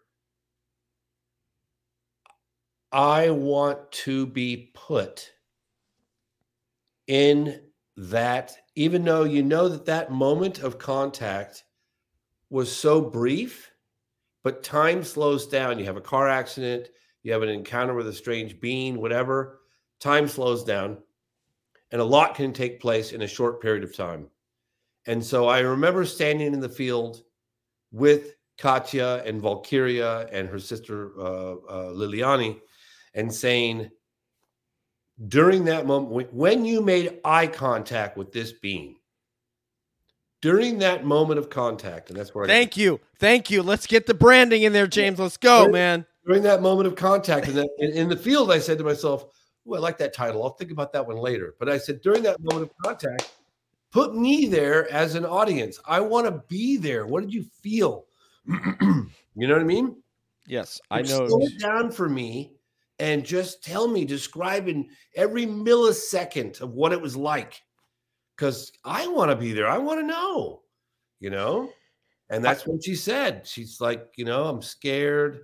[2.92, 5.32] I want to be put
[7.08, 7.62] in
[7.96, 11.64] that, even though you know that that moment of contact
[12.50, 13.72] was so brief,
[14.44, 15.80] but time slows down.
[15.80, 16.90] You have a car accident,
[17.24, 19.62] you have an encounter with a strange being, whatever,
[20.00, 20.98] time slows down,
[21.92, 24.28] and a lot can take place in a short period of time.
[25.06, 27.24] And so I remember standing in the field
[27.92, 32.60] with Kátia and Valquíria and her sister uh, uh, Liliane
[33.14, 33.90] and saying,
[35.28, 38.98] during that moment, when- when you made eye contact with this being,
[40.42, 43.64] during that moment of contact, and that's where I Thank you, thank you.
[43.64, 45.20] Let's get the branding in there, James.
[45.20, 46.06] Let's go, man.
[46.26, 49.26] During that moment of contact and that, in, in the field, I said to myself,
[49.68, 50.44] "Oh, I like that title.
[50.44, 53.32] I'll think about that one later." But I said, during that moment of contact,
[53.92, 55.80] put me there as an audience.
[55.86, 57.06] I want to be there.
[57.06, 58.06] What did you feel?
[58.48, 59.96] you know what I mean?
[60.48, 61.28] Yes, I know.
[61.28, 62.54] Slow it down for me
[63.00, 67.62] and just tell me, describe in every millisecond of what it was like.
[68.36, 69.68] Because I want to be there.
[69.68, 70.62] I want to know,
[71.20, 71.70] you know?
[72.30, 73.46] And that's what she said.
[73.46, 75.42] She's like, you know, I'm scared.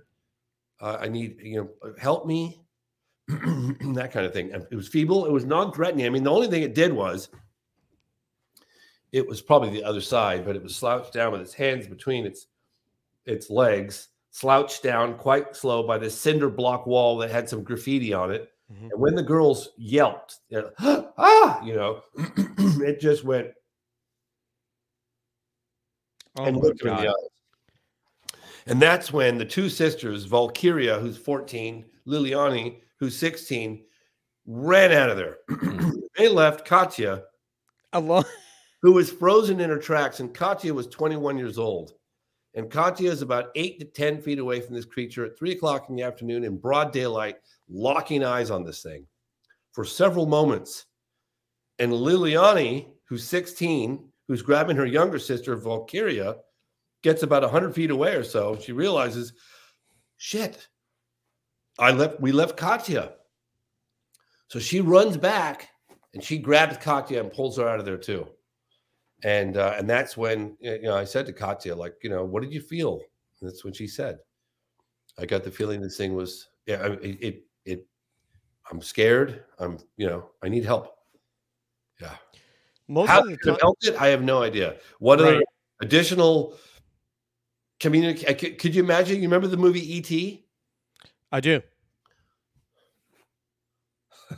[0.80, 2.62] Uh, I need, you know, help me.
[3.28, 4.50] that kind of thing.
[4.70, 5.26] It was feeble.
[5.26, 6.06] It was non threatening.
[6.06, 7.28] I mean, the only thing it did was
[9.12, 12.26] it was probably the other side, but it was slouched down with its hands between
[12.26, 12.46] its
[13.26, 18.12] its legs, slouched down quite slow by this cinder block wall that had some graffiti
[18.12, 18.50] on it.
[18.72, 18.90] Mhm.
[18.90, 20.74] And when the girls yelped, they're like,
[21.18, 23.48] ah, you know, it just went
[26.36, 27.14] Oh and looked in the eyes.
[28.66, 33.84] And that's when the two sisters, Valquíria, who's 14, Liliane, who's 16,
[34.46, 35.38] ran out of there.
[36.16, 37.22] they left Kátia,
[37.92, 38.24] Alone.
[38.82, 41.92] who was frozen in her tracks, and Kátia was 21 years old.
[42.54, 45.88] And Kátia is about eight to 10 feet away from this creature at three o'clock
[45.88, 47.36] in the afternoon in broad daylight,
[47.68, 49.06] locking eyes on this thing
[49.72, 50.86] for several moments.
[51.78, 56.38] And Liliane, who's 16, who's grabbing her younger sister, Valquíria,
[57.02, 58.58] gets about 100 feet away or so.
[58.58, 59.32] She realizes,
[60.16, 60.68] shit,
[61.78, 63.12] I left, we left Kátia.
[64.48, 65.68] So she runs back
[66.14, 68.26] and she grabs Kátia and pulls her out of there too.
[69.22, 72.42] And uh, and that's when you know I said to Kátia, like, you know, what
[72.42, 73.00] did you feel?
[73.40, 74.18] And that's when she said,
[75.18, 77.86] I got the feeling this thing was yeah, I, it, it it
[78.70, 79.44] I'm scared.
[79.58, 80.96] I'm you know I need help.
[82.00, 82.16] Yeah.
[82.88, 83.96] Most How of the time?
[84.00, 84.76] I have no idea.
[84.98, 85.44] What Right.
[85.80, 86.56] additional
[87.80, 88.38] communicate?
[88.38, 89.16] Could, could you imagine?
[89.16, 90.44] You remember the movie E.T.?
[91.32, 91.60] I do.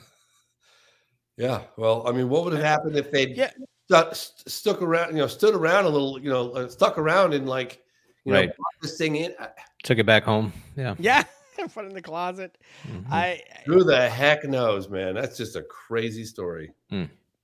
[1.38, 1.62] Yeah.
[1.76, 3.51] Well, I mean, what would have happened if they'd Yeah.
[3.86, 7.32] stuck, st- stuck around, you know, stood around a little, you know, uh, stuck around
[7.32, 7.82] and like,
[8.24, 8.55] you know, Right.
[8.57, 9.34] brought this thing in?
[9.40, 9.49] I-
[9.82, 10.53] Took it back home.
[10.76, 10.95] Yeah.
[10.99, 11.24] Yeah,
[11.74, 12.59] put it in the closet.
[12.86, 13.07] Mhm.
[13.11, 15.14] I Who the heck knows, man?
[15.14, 16.70] That's just a crazy story.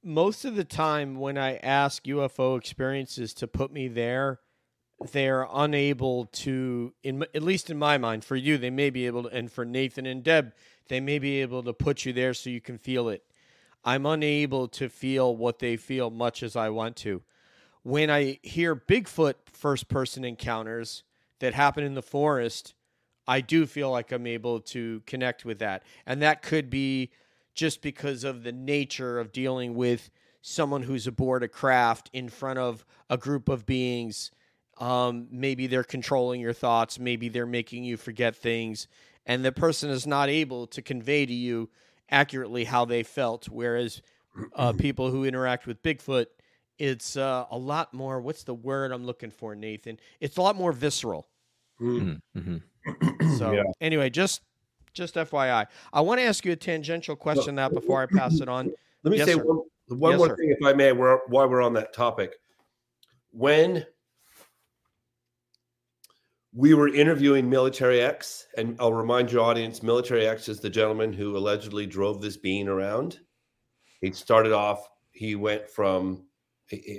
[0.05, 4.41] most of the time when I ask UFO experiences to put me there,
[5.13, 6.93] they're unable to.
[7.03, 9.65] In at least in my mind, for you, they may be able to, and for
[9.65, 10.53] Nathan and Deb,
[10.89, 13.23] they may be able to put you there so you can feel it.
[13.85, 17.23] I'm unable to feel what they feel much as I want to.
[17.83, 21.05] When I hear Bigfoot first person encounters
[21.39, 22.75] that happen in the forest,
[23.27, 25.85] I do feel like I'm able to connect with that.
[26.07, 27.11] And that could be
[27.55, 32.59] just because of the nature of dealing with someone who's aboard a craft in front
[32.59, 34.31] of a group of beings.
[34.79, 38.87] Um, maybe they're controlling your thoughts, maybe they're making you forget things,
[39.27, 41.69] and the person is not able to convey to you
[42.11, 43.49] accurately how they felt.
[43.49, 44.03] Whereas
[44.55, 46.27] uh, people who interact with Bigfoot,
[46.79, 48.21] it's uh, a lot more.
[48.21, 49.99] What's the word I'm looking for, Nathan?
[50.21, 51.27] It's a lot more visceral.
[51.81, 52.21] Mm.
[52.37, 52.63] Mhm.
[53.39, 53.65] So Yeah.
[53.81, 54.43] anyway, just
[54.95, 58.49] just FYI, I want to ask you a tangential question now before I pass it
[58.49, 58.73] on.
[59.03, 59.45] Let me Yes, say sir.
[59.45, 60.37] one, one Yes, more sir.
[60.37, 62.37] thing, if I may, we're, while we're on that topic.
[63.31, 63.85] When
[66.55, 71.13] we were interviewing Military X, and I'll remind your audience Military X is the gentleman
[71.13, 73.21] who allegedly drove this being around.
[74.01, 76.25] He started off, he went from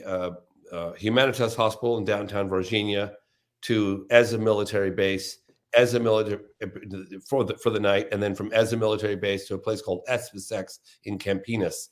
[0.05, 0.31] uh,
[0.71, 3.13] uh, Humanitas Hospital in downtown Varginha
[3.61, 5.39] to as a military base,
[5.73, 6.43] as a military
[7.27, 9.81] for the for the night, and then from as a military base to a place
[9.81, 11.89] called Essex in Campinas,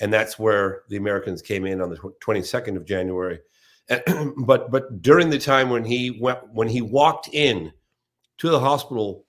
[0.00, 3.40] and that's where the Americans came in on the twenty second of January.
[4.36, 7.72] But but during the time when he went when he walked in
[8.38, 9.26] to the hospital,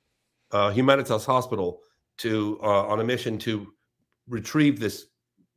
[0.51, 1.81] uh, Humanitas Hospital,
[2.17, 3.73] to uh, on a mission to
[4.27, 5.07] retrieve this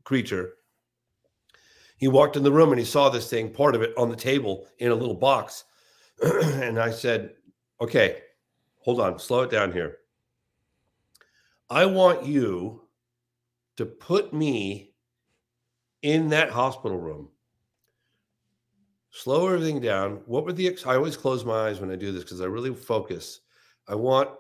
[0.05, 0.55] creature.
[1.97, 4.17] He walked in the room and he saw this thing, part of it on the
[4.17, 5.65] table in a little box.
[6.23, 7.35] and I said,
[7.81, 8.23] okay,
[8.79, 9.99] hold on, slow it down here.
[11.71, 12.83] I want you
[13.77, 14.95] to put me
[16.03, 17.29] in that hospital room.
[19.13, 20.23] Slow everything down.
[20.25, 22.47] What were the ex- I always close my eyes when I do this because I
[22.47, 23.41] really focus.
[23.87, 24.31] I want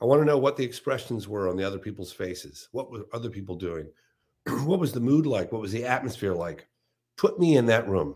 [0.00, 2.68] I want to know what the expressions were on the other people's faces.
[2.70, 3.88] What were other people doing?
[4.64, 5.50] what was the mood like?
[5.50, 6.68] What was the atmosphere like?
[7.16, 8.14] Put me in that room.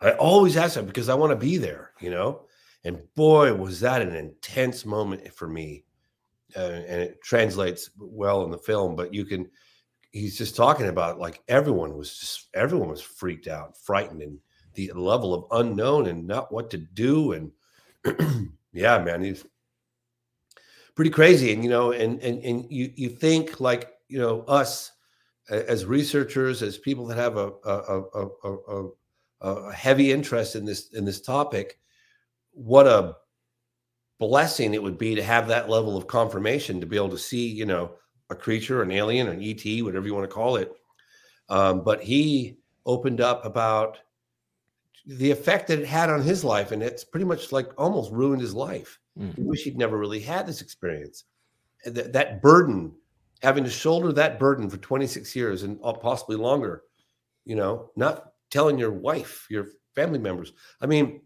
[0.00, 2.46] I always ask that because I want to be there, you know?
[2.84, 5.84] And boy, was that an intense moment for me.
[6.56, 9.50] Uh, and it translates well in the film, but you can,
[10.12, 14.38] he's just talking about like everyone was just, everyone was freaked out, frightened, and
[14.86, 17.32] the level of unknown and not what to do.
[17.32, 17.50] And
[18.72, 19.44] yeah, man, he's
[20.94, 21.52] pretty crazy.
[21.52, 24.92] And, you know, and, and, and you, you think like, you know, us
[25.50, 28.88] as researchers, as people that have a, a, a, a, a,
[29.40, 31.78] a heavy interest in this, in this topic,
[32.52, 33.16] what a
[34.18, 37.48] blessing it would be to have that level of confirmation to be able to see,
[37.48, 37.92] you know,
[38.30, 40.72] a creature, an alien, an ET, whatever you want to call it.
[41.48, 43.98] Um, but he opened up about
[45.08, 48.42] the effect that it had on his life, and it's pretty much like almost ruined
[48.42, 48.98] his life.
[49.18, 49.34] Mm.
[49.34, 51.24] He wish he'd never really had this experience.
[51.86, 52.92] That, that burden,
[53.42, 56.82] having to shoulder that burden for 26 years and uh, possibly longer,
[57.46, 60.52] you know, not telling your wife, your family members.
[60.80, 61.22] I mean,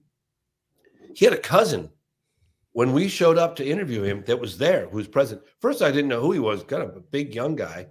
[1.14, 1.90] he had a cousin
[2.72, 5.90] when we showed up to interview him that was there who was present first i
[5.90, 7.86] didn't know who he was kind of a big young guy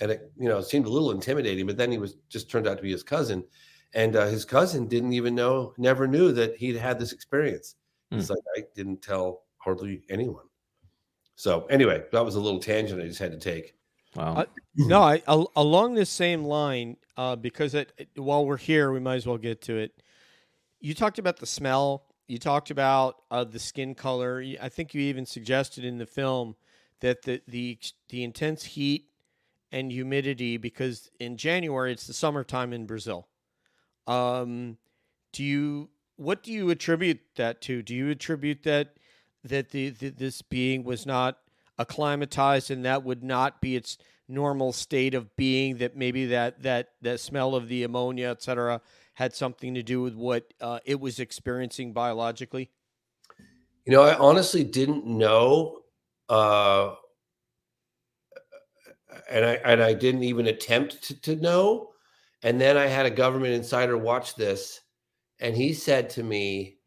[0.00, 2.76] and it you know seemed a little intimidating but then he was just turned out
[2.76, 3.44] to be his cousin
[3.94, 7.76] and uh, his cousin didn't even know never knew that he'd had this experience
[8.10, 10.46] it's like i didn't tell hardly anyone
[11.36, 13.74] so anyway that was a little tangent i just had to take
[14.16, 14.36] Wow.
[14.36, 18.90] Uh, no, I, al- along this same line, uh, because it, it- while we're here,
[18.90, 20.02] we might as well get to it.
[20.80, 22.06] You talked about the smell.
[22.26, 24.42] You talked about uh, the skin color.
[24.60, 26.56] I think you even suggested in the film
[27.00, 27.78] that the the
[28.08, 29.10] the intense heat
[29.72, 33.27] and humidity, because in January it's the summertime in Brazil.
[34.08, 34.78] Um,
[35.32, 37.82] do you what do you attribute that to?
[37.82, 38.94] Do you attribute that
[39.44, 41.38] that the, the this being was not
[41.78, 43.98] acclimatized and that would not be its
[44.28, 48.80] normal state of being that maybe that that that smell of the ammonia et cetera
[49.14, 52.70] had something to do with what uh, it was experiencing biologically
[53.86, 55.80] You know, I honestly didn't know
[56.28, 56.94] uh,
[59.30, 61.90] and I and I didn't even attempt to, to know.
[62.42, 64.80] And then I had a government insider watch this,
[65.40, 66.78] and he said to me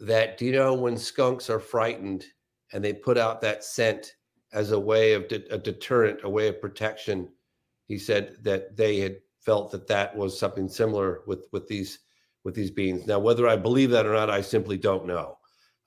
[0.00, 2.26] that, "Do you know when skunks are frightened
[2.72, 4.16] and they put out that scent
[4.52, 7.32] as a way of de- a deterrent, a way of protection?"
[7.86, 12.00] He said that they had felt that that was something similar with with these
[12.44, 13.06] with these beans.
[13.06, 15.38] Now, whether I believe that or not, I simply don't know.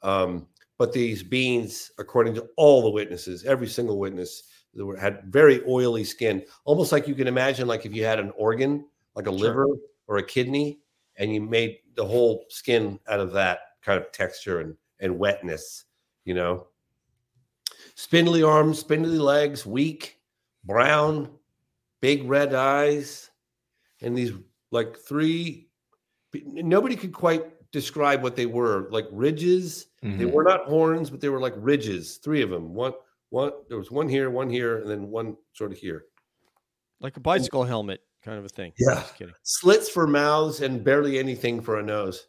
[0.01, 4.43] Um, but these beans, according to all the witnesses, every single witness,
[4.78, 8.19] that were, had very oily skin, almost like you can imagine, like if you had
[8.19, 9.39] an organ, like a Sure.
[9.49, 9.67] liver
[10.07, 10.80] or a kidney,
[11.17, 15.86] and you made the whole skin out of that kind of texture and and wetness,
[16.25, 16.67] you know.
[17.95, 20.19] Spindly arms, spindly legs, weak,
[20.63, 21.30] brown,
[22.01, 23.30] big red eyes,
[24.01, 24.32] and these
[24.71, 25.69] like three.
[26.34, 28.88] Nobody could quite describe what they were.
[28.91, 29.88] Like ridges.
[30.01, 30.32] They Mhm.
[30.32, 32.17] were not horns, but they were like ridges.
[32.17, 32.73] Three of them.
[32.73, 32.93] One,
[33.30, 33.51] one.
[33.69, 36.05] There was one here, one here, and then one sort of here.
[36.99, 38.73] like a bicycle helmet kind of a thing.
[38.80, 38.95] Yeah.
[38.95, 39.34] Just kidding.
[39.43, 42.28] Slits for mouths and barely anything for a nose.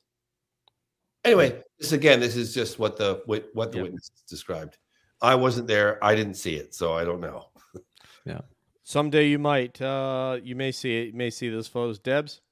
[1.25, 3.83] Anyway, this again, this is just what the what, the Yeah.
[3.85, 4.79] witnesses described.
[5.21, 6.03] I wasn't there.
[6.05, 7.47] I didn't see it, so I don't know.
[8.25, 8.41] Yeah.
[8.85, 9.81] Someday you might.
[9.81, 11.07] Uh, you may see it.
[11.09, 11.99] You may see those photos.
[11.99, 12.43] Debs.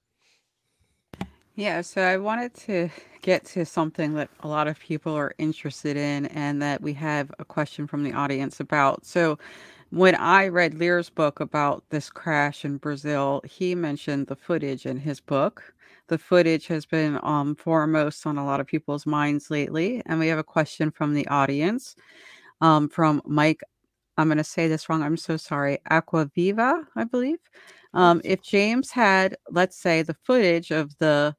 [1.56, 2.90] Yeah, so I wanted to
[3.22, 7.32] get to something that a lot of people are interested in and that we have
[7.38, 9.06] a question from the audience about.
[9.06, 9.38] So,
[9.90, 14.98] when I read Leir's book about this crash in Brazil, he mentioned the footage in
[14.98, 15.74] his book.
[16.08, 20.02] The footage has been um, foremost on a lot of people's minds lately.
[20.06, 21.96] And we have a question from the audience
[22.60, 23.62] um, from Mike.
[24.16, 25.02] I'm going to say this wrong.
[25.02, 25.78] I'm so sorry.
[25.90, 27.38] Aquaviva, I believe.
[27.94, 31.34] Um, if James had, let's say, the footage of the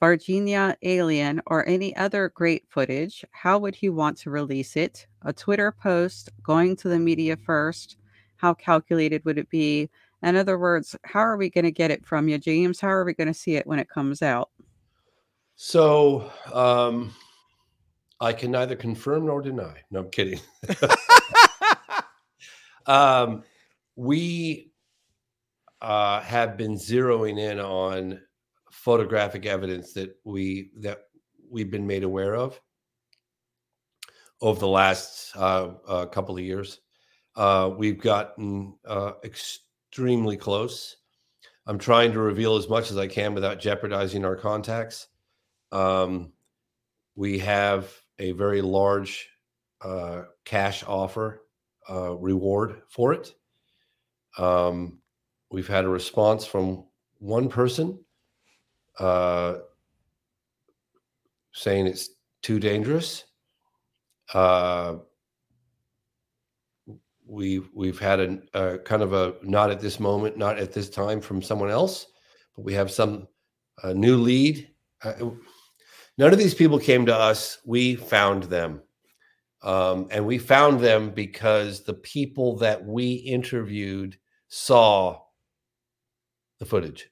[0.00, 5.06] Varginha alien or any other great footage, how would he want to release it?
[5.22, 7.96] A Twitter post, going to the media first?
[8.36, 9.88] How calculated would it be?
[10.22, 12.80] In other words, how are we going to get it from you, James?
[12.80, 14.50] How are we going to see it when it comes out?
[15.56, 17.14] So um,
[18.20, 19.82] I can neither confirm nor deny.
[19.90, 20.40] No, I'm kidding.
[22.86, 23.42] um,
[23.96, 24.72] we
[25.80, 28.20] uh, have been zeroing in on
[28.70, 31.04] photographic evidence that we that
[31.50, 32.60] we've been made aware of
[34.40, 36.80] over the last uh, uh, couple of years.
[37.36, 40.96] Uh, we've gotten uh, extremely close.
[41.66, 45.08] I'm trying to reveal as much as I can without jeopardizing our contacts.
[45.72, 46.32] Um,
[47.16, 49.28] we have a very large
[49.80, 51.43] uh, cash offer
[51.90, 53.34] uh, reward for it.
[54.38, 54.98] Um,
[55.50, 56.84] we've had a response from
[57.18, 57.98] one person
[58.98, 59.56] uh,
[61.52, 62.10] saying it's
[62.42, 63.24] too dangerous.
[64.32, 64.96] Uh,
[67.26, 70.90] we we've had a, a kind of a not at this moment, not at this
[70.90, 72.06] time from someone else,
[72.54, 73.26] but we have some
[73.82, 74.68] a new lead.
[75.02, 75.30] Uh,
[76.18, 77.58] none of these people came to us.
[77.64, 78.82] We found them.
[79.64, 85.22] Um, and we found them because the people that we interviewed saw
[86.58, 87.08] the footage.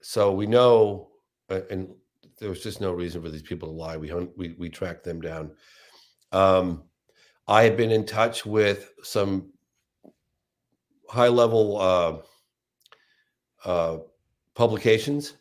[0.00, 1.10] So we know,
[1.50, 1.94] uh, and
[2.38, 3.98] there was just no reason for these people to lie.
[3.98, 5.50] We hunt, we we tracked them down.
[6.32, 6.84] Um,
[7.46, 9.52] I had been in touch with some
[11.08, 12.16] high level uh,
[13.68, 13.98] uh,
[14.54, 15.34] publications,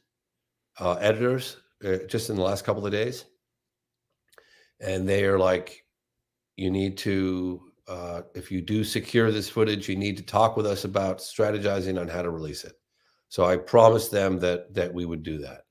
[0.80, 3.26] uh, editors, uh, just in the last couple of days,
[4.82, 5.85] and they are like,
[6.58, 10.66] "You need to, uh, if you do secure this footage, you need to talk with
[10.66, 12.74] us about strategizing on how to release it."
[13.30, 15.66] So I promised them that that we would do that,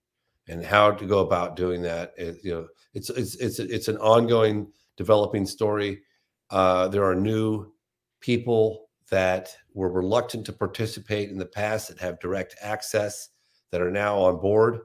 [0.48, 2.12] and how to go about doing that.
[2.16, 6.02] Is, you know, it's it's it's it's an ongoing developing story.
[6.50, 7.72] Uh, there are new
[8.20, 13.30] people that were reluctant to participate in the past that have direct access
[13.70, 14.80] that are now on board.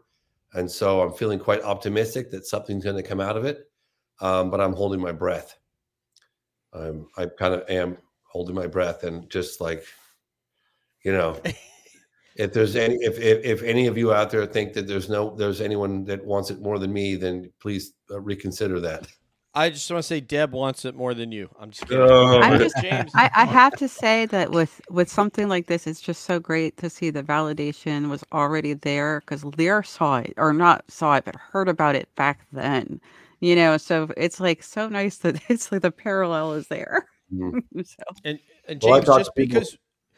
[0.53, 3.69] And so I'm feeling quite optimistic that something's going to come out of it.
[4.19, 5.58] Um, but I'm holding my breath.
[6.73, 9.85] I'm, I kind of am holding my breath and just like,
[11.03, 11.39] you know,
[12.35, 15.35] if there's any, if, if, if any of you out there think that there's no,
[15.35, 19.07] there's anyone that wants it more than me, then please uh, reconsider that.
[19.55, 21.49] I just want to say Deb wants it more than you.
[21.59, 22.03] I'm just kidding.
[22.03, 26.01] Oh, I'm just- I, I have to say that with with something like this, it's
[26.01, 30.53] just so great to see the validation was already there because Leir saw it or
[30.53, 33.01] not saw it, but heard about it back then.
[33.41, 37.05] You know, so it's like so nice that it's like the parallel is there.
[37.33, 37.61] Mhm.
[37.85, 39.77] so and and I James, talked just to people- because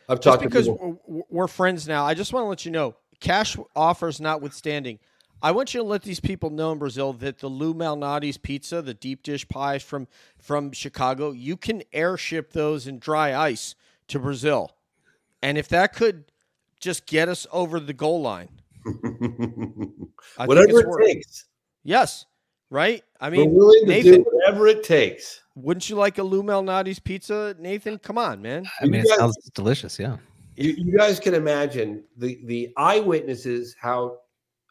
[0.10, 1.02] I've just talked to because people.
[1.08, 5.00] we're, we're friends now, I just want to let you know, cash offers notwithstanding,
[5.44, 8.82] I want you to let these people know in Brazil that the Lou Malnati's pizza,
[8.82, 10.08] the deep dish pies from
[10.40, 13.76] from Chicago, you can airship those in dry ice
[14.08, 14.72] to Brazil,
[15.42, 16.26] and if that could
[16.80, 18.50] just get us over the goal line,
[20.38, 21.46] Whatever it worth- takes.
[21.84, 22.26] Yes,
[22.72, 23.04] right.
[23.20, 25.42] I We're mean, willing to Nathan, do whatever it takes.
[25.54, 28.00] wouldn't you like a Lou Malnati's pizza, Nathan?
[28.00, 28.66] Come on, man.
[28.82, 30.00] I mean, You it guys- sounds delicious.
[30.00, 30.18] Yeah.
[30.56, 34.18] You, you guys can imagine the the eyewitnesses how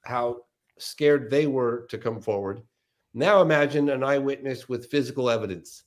[0.05, 0.43] how
[0.79, 2.63] scared they were to come forward.
[3.15, 5.85] Now imagine an eyewitness with physical evidence,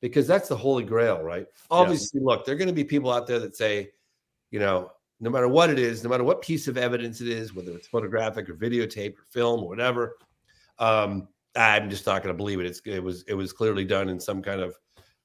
[0.00, 1.46] because that's the holy grail, right?
[1.70, 3.90] Obviously, look, there are going to be people out there that say,
[4.50, 4.90] you know,
[5.20, 7.86] no matter what it is, no matter what piece of evidence it is, whether it's
[7.88, 10.16] photographic or videotape or film or whatever,
[10.78, 12.66] um, I'm just not going to believe it.
[12.66, 14.76] It's it was it was clearly done in some kind of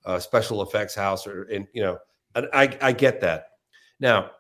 [0.06, 1.98] uh, special effects house or in you know,
[2.36, 3.48] I I get that.
[4.00, 4.32] Now,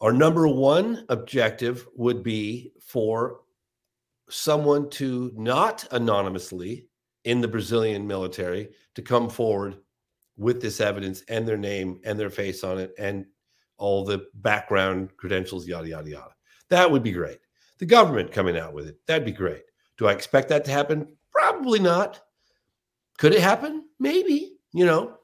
[0.00, 3.40] our number one objective would be for
[4.30, 6.88] someone to not anonymously
[7.24, 9.76] in the Brazilian military to come forward
[10.36, 13.26] with this evidence and their name and their face on it and
[13.76, 16.34] all the background credentials, yada, yada, yada.
[16.70, 17.38] That would be great.
[17.78, 19.62] The government coming out with it, that'd be great.
[19.98, 21.16] Do I expect that to happen?
[21.32, 22.20] Probably not.
[23.18, 23.84] Could it happen?
[23.98, 24.54] Maybe.
[24.72, 25.18] You know,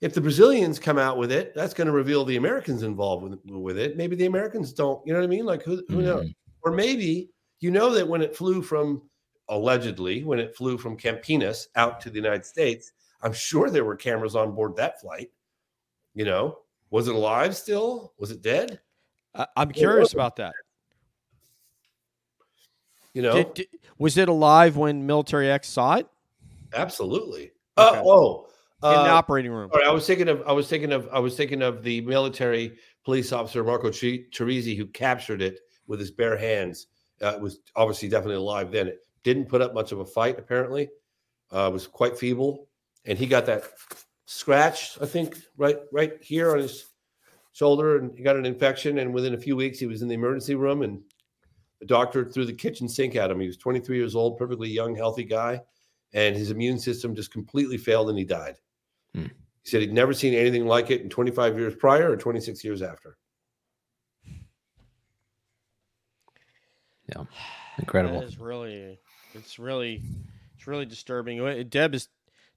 [0.00, 3.38] if the Brazilians come out with it, that's going to reveal the Americans involved with,
[3.44, 3.96] with it.
[3.96, 5.04] Maybe the Americans don't.
[5.06, 5.46] You know what I mean?
[5.46, 6.26] Like who, who knows?
[6.26, 6.34] Mhm.
[6.62, 9.02] Or maybe you know that when it flew from
[9.48, 13.96] allegedly when it flew from Campinas out to the United States, I'm sure there were
[13.96, 15.30] cameras on board that flight.
[16.14, 16.58] You know,
[16.90, 18.12] was it alive still?
[18.18, 18.80] Was it dead?
[19.56, 20.52] I'm curious about that.
[23.18, 26.06] You know, Did, did- was it alive when Military X saw it
[26.72, 27.50] absolutely.
[27.76, 27.98] Okay.
[27.98, 28.46] Uh, oh,
[28.84, 29.70] in the uh, operating room?
[29.72, 32.78] Sorry, I was thinking of I was thinking of I was thinking of the military
[33.04, 35.58] police officer Marco Chi- Teresi who captured it
[35.88, 36.86] with his bare hands.
[37.20, 38.86] Uh, it was obviously definitely alive then.
[38.86, 40.88] It didn't put up much of a fight apparently.
[41.50, 42.68] Uh, was quite feeble,
[43.04, 43.64] and he got that
[44.26, 46.86] scratch I think right right here on his
[47.50, 48.98] shoulder, and he got an infection.
[48.98, 51.02] And within a few weeks, he was in the emergency room, and
[51.80, 53.40] the doctor threw the kitchen sink at him.
[53.40, 55.60] He was 23 years old, perfectly young, healthy guy,
[56.12, 58.56] and his immune system just completely failed, and he died.
[59.14, 59.26] Hmm.
[59.62, 62.82] He said he'd never seen anything like it in 25 years prior or 26 years
[62.82, 63.16] after.
[67.08, 67.24] Yeah,
[67.78, 68.20] incredible.
[68.22, 68.98] It's really,
[69.34, 70.02] it's really,
[70.56, 71.68] it's really disturbing.
[71.68, 72.08] Deb is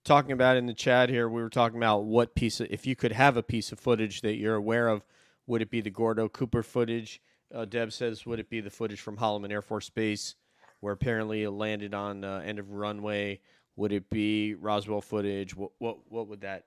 [0.03, 1.29] talking about in the chat here.
[1.29, 4.21] We were talking about what piece of, if you could have a piece of footage
[4.21, 5.05] that you're aware of,
[5.47, 7.21] would it be the Gordo Cooper footage?
[7.53, 10.35] Uh, Deb says, would it be the footage from Holloman Air Force Base,
[10.79, 13.39] where apparently it landed on uh, end of runway?
[13.75, 15.55] Would it be Roswell footage?
[15.55, 16.65] What what what would that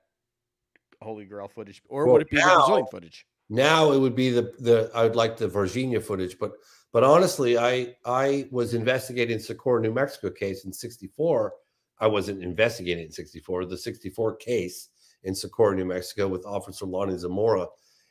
[1.01, 3.25] Holy Grail footage, or Well, would it be the now- Brazilian footage?
[3.47, 6.53] Now it would be the the I would like the Varginha footage, but
[6.91, 11.53] but honestly, I I was investigating Socorro, New Mexico case in '64.
[11.99, 13.65] I wasn't investigating in '64.
[13.65, 14.89] The '64 case
[15.23, 17.67] in Socorro, New Mexico, with Officer Lonnie Zamora,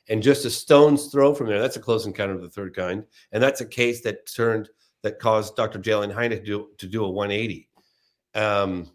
[0.09, 1.61] and just a stone's throw from there.
[1.61, 4.69] That's a close encounter of the third kind, and that's a case that turned
[5.03, 5.79] that caused Dr.
[5.79, 5.93] J.
[5.93, 7.69] Allen Hynek to do to do a 180.
[8.35, 8.91] Um,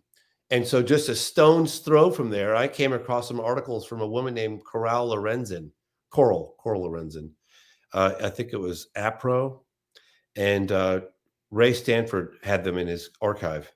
[0.49, 4.07] and so, just a stone's throw from there, I came across some articles from a
[4.07, 5.71] woman named Coral Lorenzen,
[6.09, 7.31] Coral, Coral Lorenzen.
[7.93, 9.61] Uh, I think it was APRO,
[10.35, 11.01] and uh,
[11.51, 13.71] Ray Stanford had them in his archive.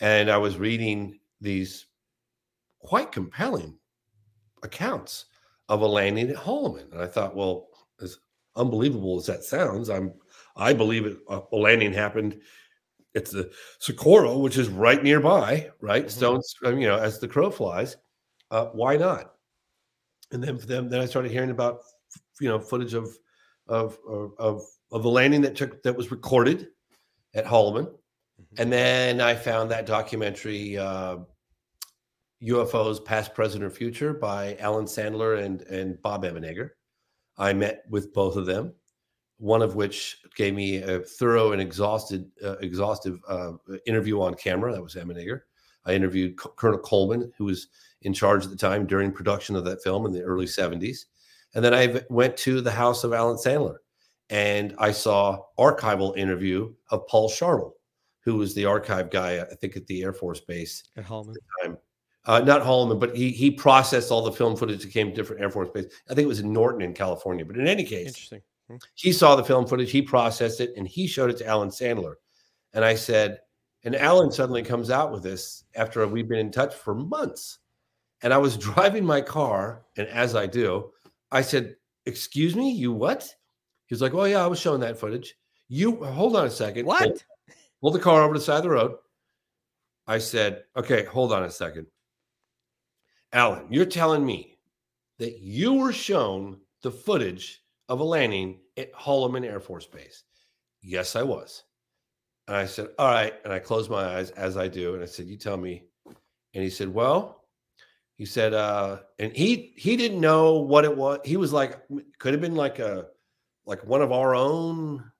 [0.00, 1.86] And I was reading these
[2.80, 3.78] quite compelling
[4.64, 5.26] accounts
[5.68, 7.68] of a landing at Holloman, and I thought, well,
[8.00, 8.18] as
[8.56, 10.14] unbelievable as that sounds, I'm
[10.56, 12.40] I believe it, uh, a landing happened.
[13.14, 16.06] It's the Socorro, which is right nearby, right?
[16.06, 16.10] Mhm.
[16.10, 17.96] Stones, um, you know, as the crow flies.
[18.50, 19.34] Uh, why not?
[20.32, 21.80] And then for them, then I started hearing about,
[22.40, 23.16] you know, footage of
[23.68, 26.68] of of of, of the landing that took that was recorded
[27.34, 27.94] at Holloman,
[28.58, 30.76] and then I found that documentary.
[30.78, 31.18] Uh,
[32.42, 36.70] UFOs Past, Present, or Future by Alan Sandler and, and Bob Emenegger.
[37.38, 38.74] I met with both of them,
[39.38, 43.52] one of which gave me a thorough and exhausted, uh, exhaustive uh,
[43.86, 44.72] interview on camera.
[44.72, 45.40] That was Emenegger.
[45.84, 47.68] I interviewed C- Colonel Coleman, who was
[48.02, 51.06] in charge at the time during production of that film in the early 70s.
[51.54, 53.76] And then I went to the house of Alan Sandler
[54.30, 57.72] and I saw archival interview of Paul Shartle,
[58.24, 61.36] who was the archive guy, I think, at the Air Force Base At Holloman.
[62.24, 65.42] Uh, not Holloman, but he he processed all the film footage that came to different
[65.42, 65.86] Air Force Base.
[66.08, 67.44] I think it was in Norton in California.
[67.44, 68.40] But in any case, Interesting.
[68.94, 72.14] he saw the film footage, he processed it, and he showed it to Alan Sandler.
[72.74, 73.40] And I said,
[73.84, 77.58] and Alan suddenly comes out with this after we've been in touch for months.
[78.22, 80.92] And I was driving my car, and as I do,
[81.32, 83.24] I said, "Excuse me, you what?"
[83.86, 85.34] He was like, "Oh yeah, I was showing that footage.
[85.68, 86.86] You hold on a second.
[86.86, 87.00] What?
[87.00, 87.16] Pull,
[87.80, 88.96] pull the car over to the side of the road.
[90.06, 91.86] I said, okay, hold on a second.
[93.32, 94.58] Alan, you're telling me
[95.18, 100.24] that you were shown the footage of a landing at Holloman Air Force Base.
[100.82, 101.62] Yes, I was.
[102.48, 103.34] And I said, All right.
[103.44, 104.94] And I closed my eyes as I do.
[104.94, 105.84] And I said, You tell me.
[106.06, 107.44] And he said, Well,
[108.16, 111.20] he said, uh, and he he didn't know what it was.
[111.24, 111.80] He was like,
[112.18, 113.06] could have been like a
[113.64, 115.10] like one of our own.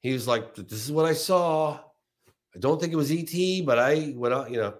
[0.00, 1.78] He was like, This is what I saw.
[2.54, 4.74] I don't think it was ET, but I went out, you know.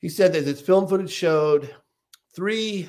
[0.00, 1.74] He said that this film footage showed
[2.34, 2.88] three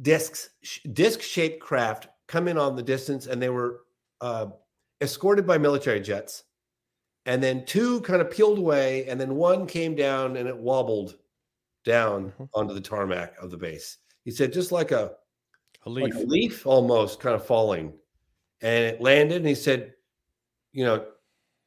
[0.00, 0.50] discs,
[0.92, 3.80] disc shaped craft come in on the distance, and they were
[4.20, 4.46] uh,
[5.00, 6.44] escorted by military jets.
[7.26, 11.18] And then two kind of peeled away, and then one came down and it wobbled
[11.84, 12.48] down Mhm.
[12.54, 13.98] onto the tarmac of the base.
[14.24, 15.16] He said, just like a
[15.84, 16.14] A like leaf.
[16.14, 17.92] a leaf almost kind of falling.
[18.60, 19.94] And it landed, and he said,
[20.72, 21.12] you know,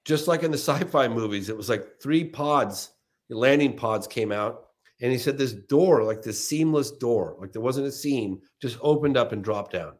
[0.05, 2.91] just like in the sci-fi movies, it was like three pods,
[3.29, 4.61] landing pods came out.
[5.01, 8.77] And he said this door, like this seamless door, like there wasn't a seam, just
[8.81, 9.93] opened up and dropped down.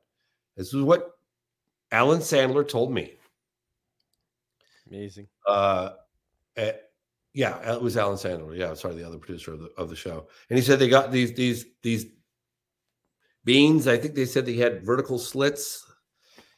[0.55, 1.11] This is what
[1.91, 3.15] Alan Sandler told me.
[4.87, 5.27] Amazing.
[5.45, 5.91] Uh,
[6.55, 6.71] eh,
[7.33, 8.57] yeah, it was Alan Sandler.
[8.57, 10.27] Yeah, sorry, the other producer of the of the show.
[10.49, 12.05] And he said they got these these these
[13.43, 13.87] beans.
[13.87, 15.85] I think they said they had vertical slits,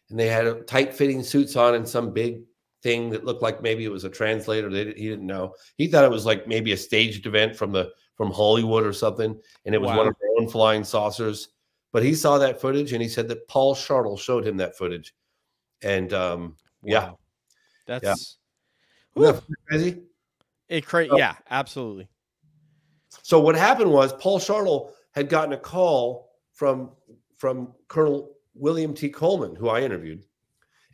[0.09, 2.41] and they had tight fitting suits on, and some big
[2.83, 4.69] thing that looked like maybe it was a translator.
[4.69, 5.53] They, didn't- he didn't know.
[5.77, 9.39] He thought it was like maybe a staged event from the from Hollywood or something,
[9.65, 11.49] and it was one of their own flying saucers.
[11.93, 15.13] But he saw that footage, and he said that Paul Shartle showed him that footage,
[15.81, 17.09] and um, Yeah.
[17.09, 17.19] Wow.
[17.85, 18.37] That's
[19.15, 20.01] isn't that crazy.
[20.69, 20.85] it.
[20.85, 21.17] Cra- Oh.
[21.17, 22.07] Yeah, absolutely.
[23.23, 26.91] So what happened was Paul Shartle had gotten a call from
[27.37, 29.09] from Colonel William T.
[29.09, 30.25] Coleman, who I interviewed,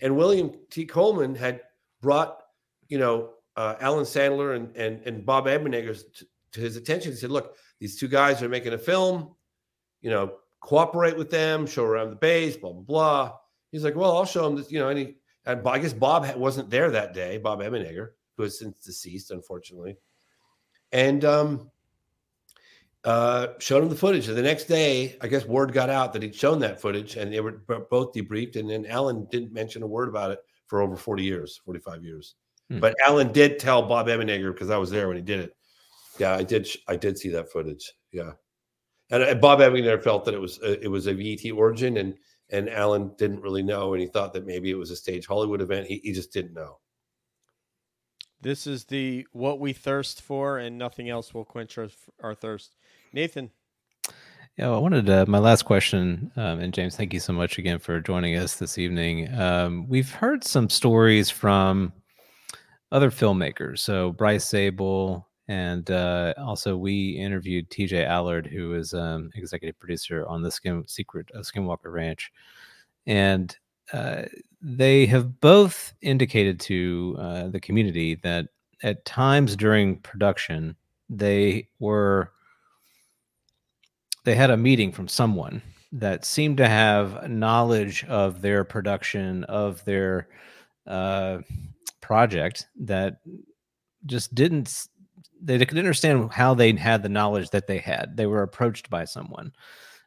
[0.01, 0.85] and William T.
[0.85, 1.61] Coleman had
[2.03, 2.43] brought
[2.89, 7.11] you know uh, Alan Sandler and and and Bob Emenegger to, to his attention.
[7.11, 9.33] He said, "Look, these two guys are making a film.
[10.01, 13.31] You know, cooperate with them, show around the base, blah blah blah."
[13.71, 16.69] He's like, "Well, I'll show him this." You know, he and I guess Bob wasn't
[16.69, 17.39] there that day.
[17.39, 19.97] Bob Emenegger, who has since deceased, unfortunately,
[20.91, 21.71] and um
[23.05, 24.29] uh, showed him the footage.
[24.29, 27.33] And the next day, I guess word got out that he'd shown that footage, and
[27.33, 27.51] they were
[27.89, 28.55] both debriefed.
[28.55, 30.39] And then Alan didn't mention a word about it
[30.73, 32.33] for over forty years, forty-five years.
[32.71, 32.79] Hmm.
[32.79, 35.55] But Alan did tell Bob Emenegger because I was there when he did it.
[36.17, 36.67] Yeah, I did.
[36.87, 37.93] I did see that footage.
[38.11, 38.31] Yeah,
[39.11, 42.15] and, and Bob Emenegger felt that it was uh, it was a ET origin, and
[42.49, 45.61] and Alan didn't really know, and he thought that maybe it was a stage Hollywood
[45.61, 45.85] event.
[45.85, 46.79] He, he just didn't know.
[48.41, 52.75] This is the what we thirst for, and nothing else will quench our, our thirst.
[53.13, 53.51] Nathan,
[54.57, 57.79] Yeah, I wanted uh, my last question, um, and James, thank you so much again
[57.79, 59.33] for joining us this evening.
[59.33, 61.91] Um, we've heard some stories from
[62.91, 63.79] other filmmakers.
[63.79, 68.05] So Bryce Zabel, and uh, also we interviewed T.J.
[68.05, 72.31] Allard, who is um, executive producer on the Skin Secret of Skinwalker Ranch,
[73.07, 73.57] and
[73.91, 74.23] uh,
[74.61, 78.49] they have both indicated to uh, the community that
[78.83, 80.75] at times during production
[81.09, 82.31] they were
[84.23, 85.61] they had a meeting from someone
[85.91, 90.27] that seemed to have knowledge of their production of their
[90.87, 91.39] uh,
[92.01, 93.17] project that
[94.05, 94.87] just didn't
[95.41, 98.15] they couldn't understand how they had the knowledge that they had.
[98.15, 99.51] They were approached by someone.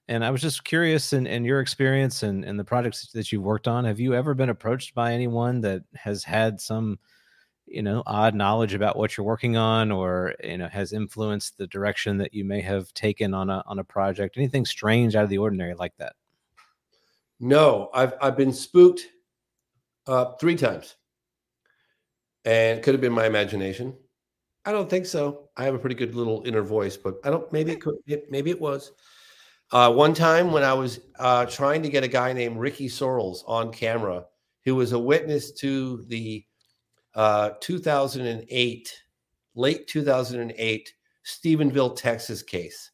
[0.08, 3.42] And i was just curious in, in your experience and, and the projects that you've
[3.42, 6.98] worked on have you ever been approached by anyone that has had some
[7.66, 11.66] you know odd knowledge about what you're working on or you know has influenced the
[11.66, 15.30] direction that you may have taken on a on a project anything strange out of
[15.30, 16.14] the ordinary like that
[17.38, 19.06] No, I've I've been spooked
[20.06, 20.96] uh, three times,
[22.44, 23.94] and it could have been my imagination.
[24.64, 25.50] I don't think so.
[25.56, 27.50] I have a pretty good little inner voice, but I don't.
[27.52, 27.96] Maybe it could.
[28.06, 28.92] It, maybe it was.
[29.72, 33.42] Uh, one time when I was uh, trying to get a guy named Ricky Sorrells
[33.46, 34.24] on camera,
[34.64, 36.44] who was a witness to the
[37.16, 39.02] uh, 2008,
[39.56, 40.94] late 2008
[41.24, 42.92] Stephenville, Texas case,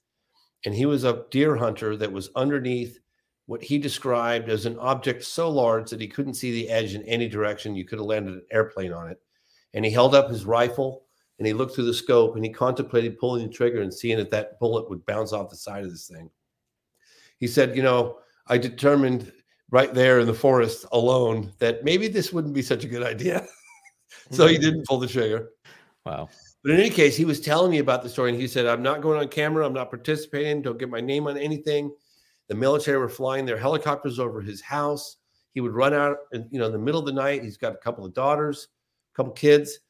[0.65, 2.99] and he was a deer hunter that was underneath
[3.47, 7.03] what he described as an object so large that he couldn't see the edge in
[7.03, 7.75] any direction.
[7.75, 9.21] You could have landed an airplane on it.
[9.75, 11.05] And he held up his rifle
[11.39, 14.31] and he looked through the scope and he contemplated pulling the trigger and seeing that
[14.31, 16.31] that bullet would bounce off the side of this thing.
[17.39, 19.33] He said, You know, I determined
[19.71, 23.47] right there in the forest alone that maybe this wouldn't be such a good idea.
[24.33, 25.51] so he didn't pull the trigger.
[26.05, 26.29] wow
[26.63, 28.83] But in any case, he was telling me about the story, and he said, "I'm
[28.83, 29.67] not going on camera.
[29.67, 30.63] I'm not participating.
[30.63, 31.95] Don't get my name on anything."
[32.49, 35.17] The military were flying their helicopters over his house.
[35.55, 37.43] he would run out, and you know, in the middle of the night.
[37.43, 38.69] He's got a couple of daughters,
[39.13, 39.81] a couple kids,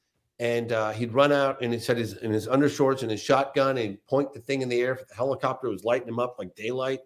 [0.42, 3.78] and uh, he'd run out and he said his in his undershorts and his shotgun
[3.78, 4.98] and he'd point the thing in the air.
[5.08, 6.98] The helicopter was lighting him up like daylight.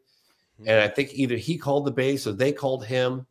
[0.61, 3.27] And I think either he called the base or they called him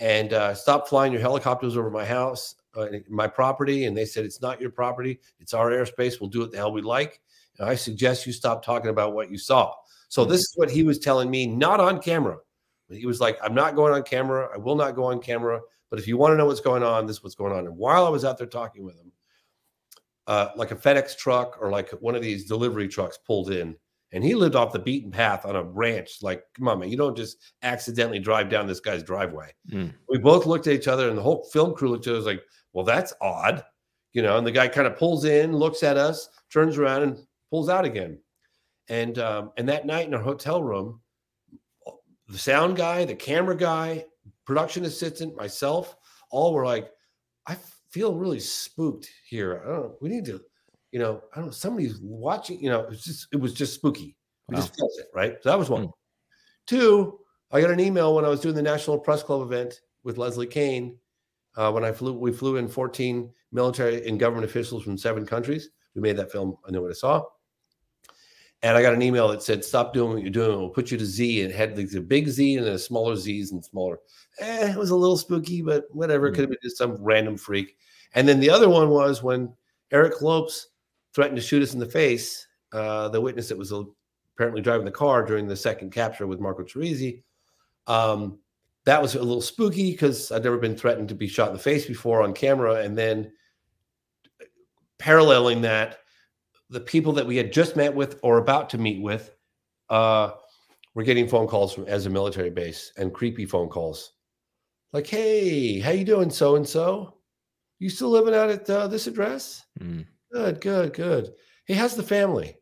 [0.00, 3.86] and uh, stop flying your helicopters over my house, uh, my property.
[3.86, 5.20] And they said, it's not your property.
[5.40, 6.20] It's our airspace.
[6.20, 7.20] We'll do what the hell we like.
[7.58, 9.72] And I suggest you stop talking about what you saw.
[10.08, 12.38] So this is what he was telling me, not on camera.
[12.88, 14.48] He was like, I'm not going on camera.
[14.54, 15.60] I will not go on camera.
[15.90, 17.66] But if you want to know what's going on, this is what's going on.
[17.66, 19.12] And while I was out there talking with him,
[20.26, 23.76] uh, like a FedEx truck or like one of these delivery trucks pulled in
[24.12, 26.22] and he lived off the beaten path on a ranch.
[26.22, 29.52] Like, come on, man, you don't just accidentally drive down this guy's driveway.
[29.70, 29.92] Mm.
[30.08, 32.42] We both looked at each other, and the whole film crew looked at us like,
[32.76, 33.64] well, that's odd,
[34.12, 34.36] you know.
[34.36, 37.18] And the guy kind of pulls in, looks at us, turns around, and
[37.50, 38.18] pulls out again.
[38.90, 41.00] And um, and that night in our hotel room,
[42.28, 44.04] the sound guy, the camera guy,
[44.44, 45.96] production assistant, myself,
[46.30, 46.90] all were like,
[47.46, 47.56] I
[47.90, 49.62] feel really spooked here.
[49.64, 49.96] I don't know.
[50.02, 50.42] We need to
[50.92, 53.74] you know, I don't know, somebody's watching, you know, it was just it was just
[53.74, 54.16] spooky.
[54.48, 54.60] We Wow.
[54.60, 55.36] just felt it, right?
[55.42, 55.84] So that was one.
[55.84, 55.90] Hmm.
[56.66, 57.20] Two,
[57.50, 60.46] I got an email when I was doing the National Press Club event with Leslie
[60.46, 60.98] Kean.
[61.56, 65.70] Uh, when I flew, we flew in 14 military and government officials from seven countries.
[65.94, 66.56] We made that film.
[66.66, 67.24] I know what I saw.
[68.62, 70.58] And I got an email that said, "Stop doing what you're doing.
[70.58, 72.78] We'll put you to Z." And it had like a big Z and then a
[72.78, 74.00] smaller Z's and smaller.
[74.40, 76.26] Eh, it was a little spooky, but whatever.
[76.26, 77.76] It could have been just some random freak.
[78.14, 79.52] And then the other one was when
[79.92, 80.68] Eric Lopes
[81.14, 82.46] threatened to shoot us in the face.
[82.72, 83.82] Uh, the witness that was uh,
[84.34, 87.22] apparently driving the car during the second capture with Marco Teresi.
[87.86, 88.38] Um,
[88.86, 91.62] that was a little spooky because I'd never been threatened to be shot in the
[91.62, 92.76] face before on camera.
[92.76, 93.32] And then
[94.98, 95.98] paralleling that,
[96.70, 99.32] the people that we had just met with or about to meet with
[99.90, 100.30] uh,
[100.94, 104.12] were getting phone calls from as a military base and creepy phone calls
[104.92, 107.18] like, "Hey, how you doing, so and so?
[107.78, 109.64] You still living out at uh, this address?
[109.80, 110.06] Mm.
[110.32, 111.34] Good, good, good.
[111.66, 112.56] Hey, how's the family?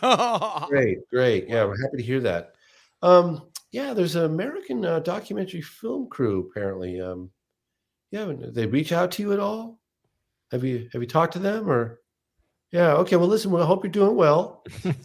[0.68, 1.48] Great, great.
[1.48, 2.52] Yeah, we're happy to hear that.
[3.00, 7.00] Um, yeah, there's an American uh, documentary film crew apparently.
[7.00, 7.30] Um,
[8.10, 9.78] yeah, they reach out to you at all?
[10.50, 12.00] Have you have you talked to them or?
[12.72, 12.94] Yeah.
[12.94, 13.16] Okay.
[13.16, 13.50] Well, listen.
[13.50, 14.62] Well, I hope you're doing well,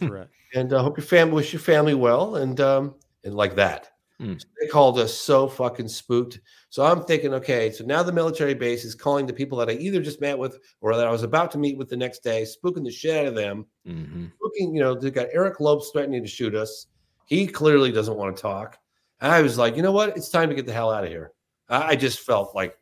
[0.54, 3.90] and I hope your family wish your family well, and um, and like that.
[4.20, 4.34] Hmm.
[4.38, 6.40] So they called us so fucking spooked.
[6.70, 9.72] So I'm thinking, okay, so now the military base is calling the people that I
[9.72, 12.44] either just met with or that I was about to meet with the next day,
[12.44, 13.66] spooking the shit out of them.
[13.84, 16.86] hmm Looking, you know, they got Eric Lopes threatening to shoot us.
[17.24, 18.78] He clearly doesn't want to talk.
[19.20, 20.16] And I was like, you know what?
[20.16, 21.32] It's time to get the hell out of here.
[21.68, 22.78] I I just felt like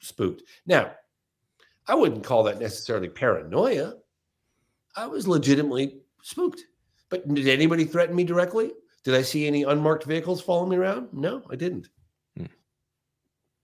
[0.00, 0.42] spooked.
[0.66, 0.92] Now,
[1.86, 3.94] I wouldn't call that necessarily paranoia.
[4.96, 6.62] I was legitimately spooked.
[7.10, 8.72] But did anybody threaten me directly?
[9.04, 11.08] Did I see any unmarked vehicles following me around?
[11.12, 11.88] No, I didn't.
[12.36, 12.46] Hmm.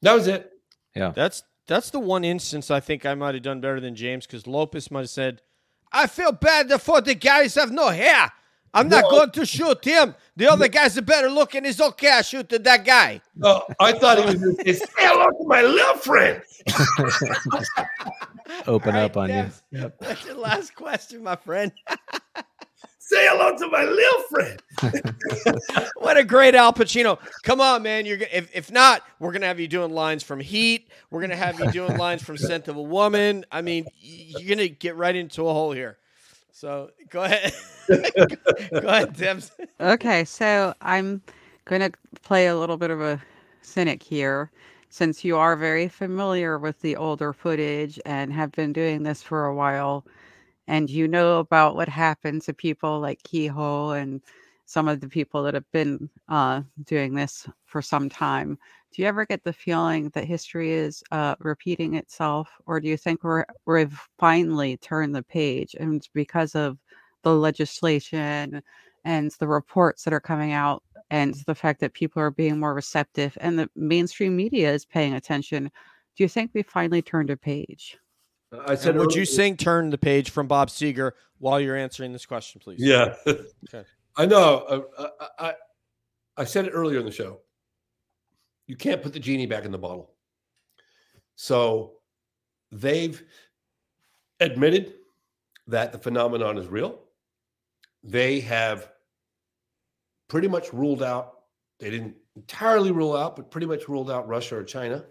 [0.02, 0.52] That was it.
[0.94, 1.12] Yeah.
[1.14, 4.46] That's that's the one instance I think I might have done better than James because
[4.46, 5.40] Lopez might have said,
[5.92, 8.32] "I feel bad for the guys have no hair.
[8.72, 9.10] I'm not No.
[9.10, 10.14] going to shoot him.
[10.36, 11.64] The other guys are better looking.
[11.64, 12.12] It's okay.
[12.12, 15.62] I shoot that guy." Oh, I thought he was going to say hello to my
[15.62, 16.42] little friend.
[18.66, 19.50] Open All up right, on you.
[19.80, 21.72] Debs, That's your last question, my friend.
[23.02, 24.62] Say hello to my little friend.
[25.96, 27.18] What a great Al Pacino!
[27.42, 28.06] Come on, man.
[28.06, 30.88] You're gonna, if if not, we're gonna have you doing lines from Heat.
[31.10, 33.44] We're gonna have you doing lines from Scent of a Woman.
[33.52, 35.98] I mean, you're gonna get right into a hole here.
[36.60, 37.54] So go ahead,
[37.88, 39.50] go ahead, Debs.
[39.80, 41.22] Okay, so I'm
[41.64, 43.18] going to play a little bit of a
[43.62, 44.50] cynic here.
[44.90, 49.46] Since you are very familiar with the older footage and have been doing this for
[49.46, 50.04] a while,
[50.68, 54.20] and you know about what happened to people like Keyhoe and
[54.66, 58.58] some of the people that have been uh, doing this for some time,
[58.92, 62.96] do you ever get the feeling that history is uh, repeating itself, or do you
[62.96, 66.78] think we're we've finally turned the page and it's because of
[67.22, 68.62] the legislation
[69.04, 72.74] and the reports that are coming out and the fact that people are being more
[72.74, 75.70] receptive and the mainstream media is paying attention
[76.16, 77.98] do you think we finally turned a page
[78.52, 82.26] I And would you sing "Turn the Page" from Bob Seger while you're answering this
[82.26, 82.80] question, please?
[82.80, 83.14] Yeah.
[83.72, 83.88] Okay.
[84.16, 84.84] I know.
[84.98, 85.54] Uh, I, I
[86.38, 87.40] I said it earlier in the show.
[88.70, 90.12] You can't put the genie back in the bottle.
[91.34, 91.94] So
[92.70, 93.20] they've
[94.38, 94.94] admitted
[95.66, 97.00] that the phenomenon is real.
[98.04, 98.92] They have
[100.28, 101.40] pretty much ruled out,
[101.80, 105.04] they didn't entirely rule out, but pretty much ruled out Russia or China.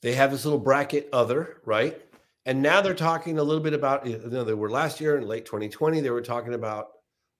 [0.00, 2.00] They have this little bracket other, right?
[2.46, 5.28] And now they're talking a little bit about, you know, they were last year in
[5.28, 6.92] late 2020, they were talking about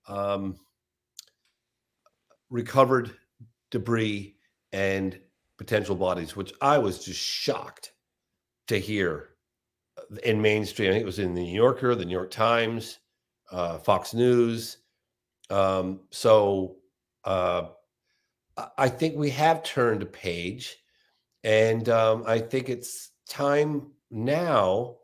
[0.07, 0.59] um,
[2.51, 3.15] recovered
[3.71, 4.35] debris
[4.73, 5.17] and
[5.57, 7.93] potential bodies, which I was just shocked
[8.67, 9.29] to hear
[9.97, 10.89] uh, in mainstream.
[10.89, 12.99] I think it was in the New Yorker, the New York Times,
[13.51, 14.79] uh, Fox News.
[15.49, 16.77] Um, so
[17.23, 17.69] uh,
[18.77, 20.77] I think we have turned a page,
[21.43, 24.97] and um, I think it's time now.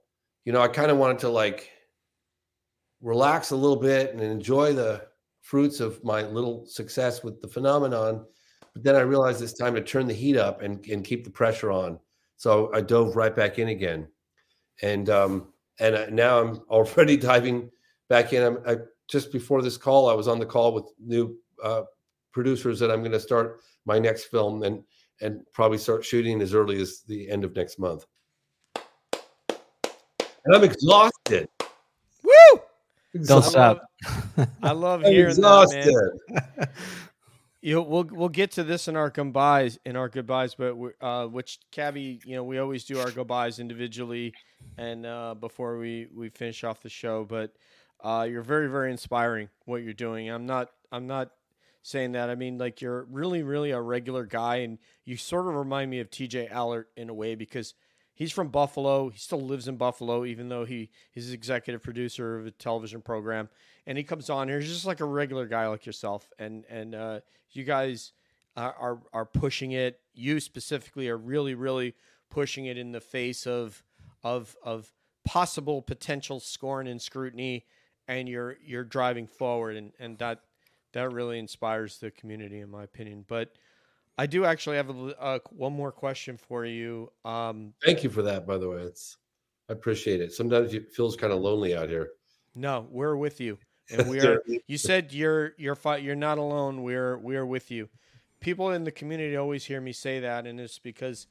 [0.45, 1.69] You know, I kind of wanted to like
[3.01, 5.07] relax a little bit and enjoy the
[5.41, 8.25] fruits of my little success with the phenomenon.
[8.73, 11.29] But then I realized it's time to turn the heat up and, and keep the
[11.29, 11.99] pressure on.
[12.37, 14.07] So I dove right back in again.
[14.81, 17.69] And um, and now I'm already diving
[18.07, 18.43] back in.
[18.43, 18.77] I'm, I,
[19.07, 21.83] just before this call, I was on the call with new uh,
[22.31, 24.83] producers that I'm going to start my next film and
[25.21, 28.05] and probably start shooting as early as the end of next month.
[30.45, 31.49] And I'm exhausted.
[32.23, 32.61] Woo!
[33.25, 33.81] Don't I stop.
[34.63, 35.83] I love I'm hearing exhausted.
[35.83, 36.69] that, man.
[37.61, 41.26] You know, we'll we'll get to this in our goodbyes in our goodbyes, but uh,
[41.27, 44.34] which Cabby, you know, we always do our goodbyes individually,
[44.77, 47.26] and uh, before we we finish off the show.
[47.26, 47.52] But
[48.02, 50.30] uh, you're very very inspiring what you're doing.
[50.30, 51.31] I'm not I'm not
[51.84, 52.30] saying that.
[52.30, 55.99] I mean, like you're really really a regular guy, and you sort of remind me
[55.99, 56.48] of T.J.
[56.48, 57.73] Allert in a way because
[58.19, 59.09] he's from Buffalo.
[59.09, 63.49] He still lives in Buffalo, even though he he's executive producer of a television program.
[63.87, 66.29] And he comes on here, he's just like a regular guy like yourself.
[66.37, 67.19] And and uh,
[67.51, 68.11] you guys
[68.55, 69.99] are, are are pushing it.
[70.13, 71.95] You specifically are really really
[72.29, 73.83] pushing it in the face of
[74.23, 74.91] of of
[75.25, 77.65] possible potential scorn and scrutiny,
[78.07, 80.41] and you're you're driving forward, and and that
[80.93, 83.23] that really inspires the community, in my opinion.
[83.27, 83.53] But
[84.19, 87.09] I do actually have a, uh, one more question for you.
[87.23, 88.81] Um, Thank you for that, by the way.
[88.81, 89.15] It's
[89.69, 90.33] I appreciate it.
[90.33, 92.09] Sometimes it feels kind of lonely out here.
[92.53, 93.57] no, we're with you,
[93.89, 94.43] and we are.
[94.67, 96.83] You said you're you're you're not alone.
[96.83, 97.87] We're we're with you.
[98.41, 101.27] People in the community always hear me say that, and it's because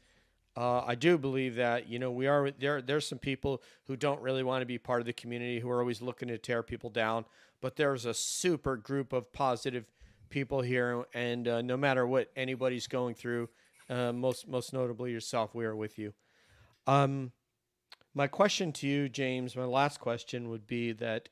[0.57, 2.81] uh, I do believe that you know we are there.
[2.81, 5.81] There's some people who don't really want to be part of the community who are
[5.81, 7.27] always looking to tear people down,
[7.61, 9.85] but there's a super group of positive
[10.29, 13.49] people here, and uh, no matter what anybody's going through,
[13.89, 16.13] uh, most most notably yourself, we are with you.
[16.87, 17.33] Um,
[18.15, 21.29] my question to you, James, my last question would be that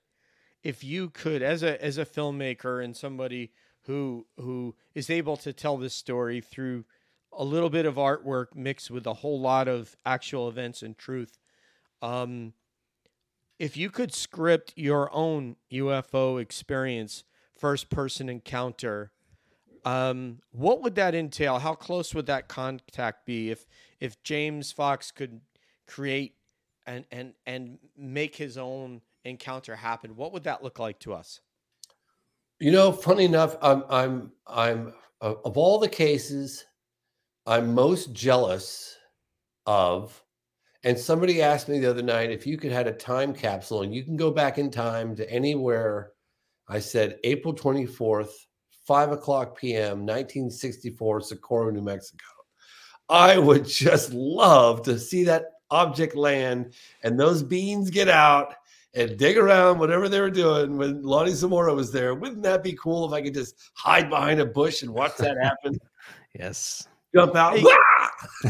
[0.63, 3.53] if you could, as a as a filmmaker and somebody
[3.83, 6.85] who who is able to tell this story through
[7.33, 11.39] a little bit of artwork mixed with a whole lot of actual events and truth,
[12.03, 12.53] um,
[13.59, 17.25] if you could script your own UFO experience,
[17.59, 19.13] first person encounter,
[19.85, 21.59] um, what would that entail?
[21.59, 23.67] How close would that contact be if
[24.01, 25.41] if James Fox could
[25.87, 26.35] create
[26.87, 30.17] and and and make his own encounter happen?
[30.17, 31.41] What would that look like to us?
[32.59, 36.65] You know, funny enough, I'm I'm I'm of of all the cases
[37.47, 38.97] I'm most jealous
[39.67, 40.23] of.
[40.83, 43.95] And somebody asked me the other night if you could had a time capsule and
[43.95, 46.13] you can go back in time to anywhere.
[46.69, 48.31] I said April 24th,
[48.87, 52.25] 5 o'clock p.m., 1964, Socorro, New Mexico.
[53.09, 58.55] I would just love to see that object land and those beans get out
[58.95, 62.15] and dig around whatever they were doing when Lonnie Zamora was there.
[62.15, 65.37] Wouldn't that be cool if I could just hide behind a bush and watch that
[65.41, 65.79] happen?
[66.39, 66.87] Yes.
[67.15, 67.57] Jump out.
[67.57, 67.65] Hey.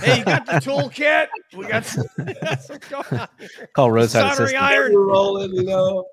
[0.00, 1.28] Hey, you got the toolkit?
[1.56, 3.68] We got some, some going on here.
[3.74, 4.60] Call roadside Soldering assistance.
[4.60, 4.92] iron.
[4.92, 6.04] We're rolling, you know.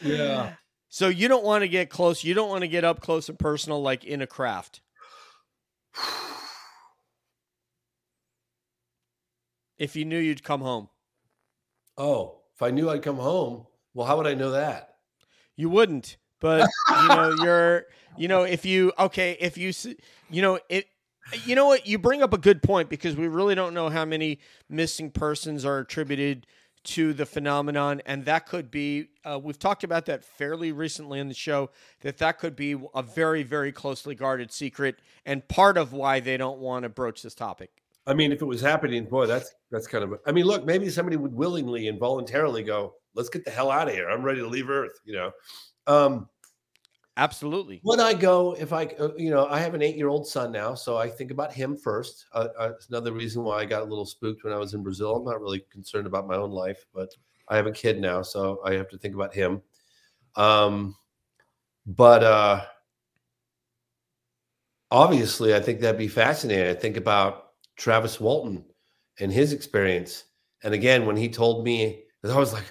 [0.00, 0.54] Yeah.
[0.96, 2.24] So you don't want to get close.
[2.24, 4.80] You don't want to get up close and personal like in a craft.
[9.78, 10.88] If you knew you'd come home,
[11.98, 14.94] Oh, if I knew I'd come home, well, how would I know that?
[15.54, 16.16] you wouldn't.
[16.40, 16.66] But
[17.02, 17.84] you know, you're,
[18.16, 19.74] you know, if you okay, if you,
[20.30, 20.86] you know, it,
[21.44, 24.06] you know what, you bring up a good point because we really don't know how
[24.06, 24.38] many
[24.70, 26.46] missing persons are attributed
[26.86, 29.08] to the phenomenon, and that could be.
[29.24, 31.70] Uh, we've talked about that fairly recently in the show.
[32.00, 36.36] That that could be a very, very closely guarded secret, and part of why they
[36.36, 37.70] don't want to broach this topic.
[38.06, 40.14] I mean, if it was happening, boy, that's that's kind of.
[40.26, 43.88] I mean, look, maybe somebody would willingly and voluntarily go, "Let's get the hell out
[43.88, 44.08] of here.
[44.08, 45.30] I'm ready to leave Earth." You know.
[45.88, 46.28] Um,
[47.18, 47.80] Absolutely.
[47.84, 50.98] Would I go if I, uh, you know, I have an eight-year-old son now, so
[50.98, 52.26] I think about him first.
[52.34, 54.82] Uh, uh, it's another reason why I got a little spooked when I was in
[54.82, 55.16] Brazil.
[55.16, 57.08] I'm not really concerned about my own life, but
[57.48, 59.62] I have a kid now, so I have to think about him.
[60.36, 60.96] Um,
[61.86, 62.64] but uh,
[64.90, 66.68] obviously, I think that'd be fascinating.
[66.68, 68.64] I think about Travis Walton
[69.20, 70.24] and his experience,
[70.62, 72.64] and again, when he told me, I was like,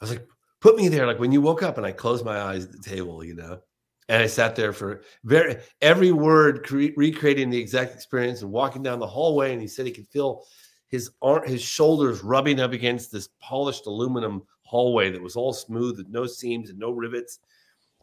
[0.00, 0.26] I was like,
[0.60, 2.78] put me there, like when you woke up, and I closed my eyes at the
[2.82, 3.60] table, you know
[4.08, 8.82] And I sat there for very every word, cre- recreating the exact experience and walking
[8.82, 9.52] down the hallway.
[9.52, 10.44] And he said he could feel
[10.88, 15.98] his arm, his shoulders rubbing up against this polished aluminum hallway that was all smooth
[15.98, 17.40] with no seams and no rivets.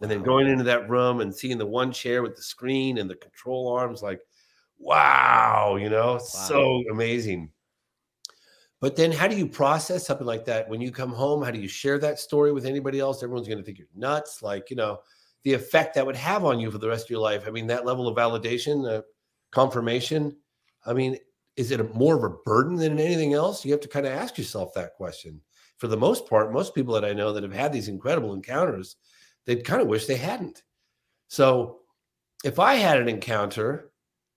[0.02, 3.10] And then going into that room and seeing the one chair with the screen and
[3.10, 4.20] the control arms, like,
[4.78, 7.50] wow, you know, so amazing.
[8.82, 11.42] But then how do you process something like that when you come home?
[11.42, 13.24] How do you share that story with anybody else?
[13.24, 14.44] Everyone's going to think you're nuts.
[14.44, 15.00] Like, you know,
[15.44, 17.44] the effect that would have on you for the rest of your life.
[17.48, 19.02] I mean, that level of validation, uh,
[19.52, 20.36] confirmation.
[20.86, 21.18] I mean,
[21.56, 23.64] is it a, more of a burden than anything else?
[23.64, 25.42] You have to kind of ask yourself that question.
[25.78, 28.96] For the most part, most people that I know that have had these incredible encounters,
[29.46, 30.64] they kind of wish they hadn't.
[31.28, 31.80] So,
[32.44, 33.92] if I had an encounter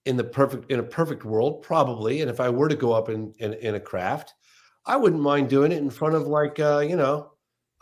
[0.05, 3.09] in the perfect in a perfect world, probably, and if I were to go up
[3.09, 4.35] in in, in a craft,
[4.87, 7.33] I wouldn't mind doing it in front of like uh, you know,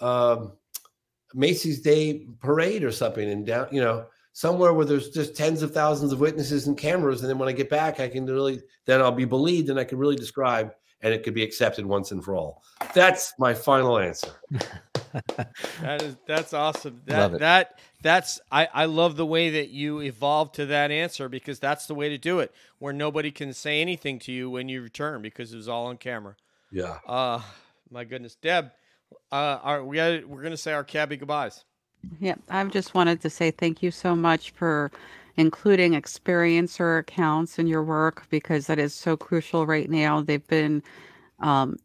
[0.00, 0.52] um,
[1.34, 5.72] Macy's Day Parade or something, and down you know somewhere where there's just tens of
[5.72, 9.00] thousands of witnesses and cameras, and then when I get back, I can really then
[9.00, 12.24] I'll be believed and I can really describe, and it could be accepted once and
[12.24, 12.62] for all.
[12.94, 14.32] That's my final answer.
[15.80, 17.02] That is that's awesome.
[17.06, 17.38] Love That it.
[17.40, 21.86] that that's I I love the way that you evolved to that answer because that's
[21.86, 25.22] the way to do it, where nobody can say anything to you when you return
[25.22, 26.34] because it was all on camera.
[26.72, 26.98] Yeah.
[27.06, 27.40] Uh
[27.90, 28.72] my goodness, Deb,
[29.32, 31.64] uh, our, we got we're gonna say our cabby goodbyes.
[32.20, 34.90] Yeah, I've just wanted to say thank you so much for
[35.36, 40.20] including experiencer accounts in your work because that is so crucial right now.
[40.20, 40.82] They've been
[41.40, 41.76] um,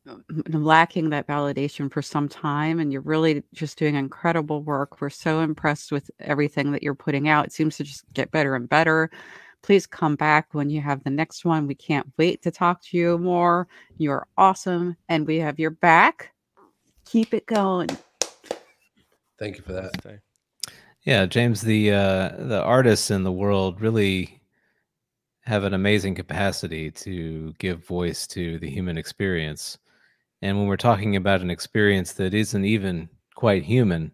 [0.48, 5.02] lacking that validation for some time, and you're really just doing incredible work.
[5.02, 7.48] We're so impressed with everything that you're putting out.
[7.48, 9.10] It seems to just get better and better.
[9.62, 11.68] Please come back when you have the next one.
[11.68, 13.68] We can't wait to talk to you more.
[13.98, 16.32] You're awesome, and we have your back.
[17.10, 17.90] Keep it going.
[19.40, 20.20] Thank you for that.
[21.06, 24.40] Yeah, James, the uh, the artists in the world really
[25.42, 29.80] have an amazing capacity to give voice to the human experience.
[30.44, 34.12] And when we're talking about an experience that isn't even quite human,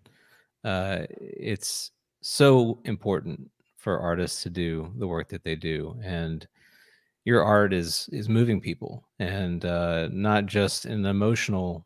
[0.63, 1.91] uh, it's
[2.21, 5.99] so important for artists to do the work that they do.
[6.01, 6.47] And
[7.25, 11.85] your art is is moving people, and uh, not just in an emotional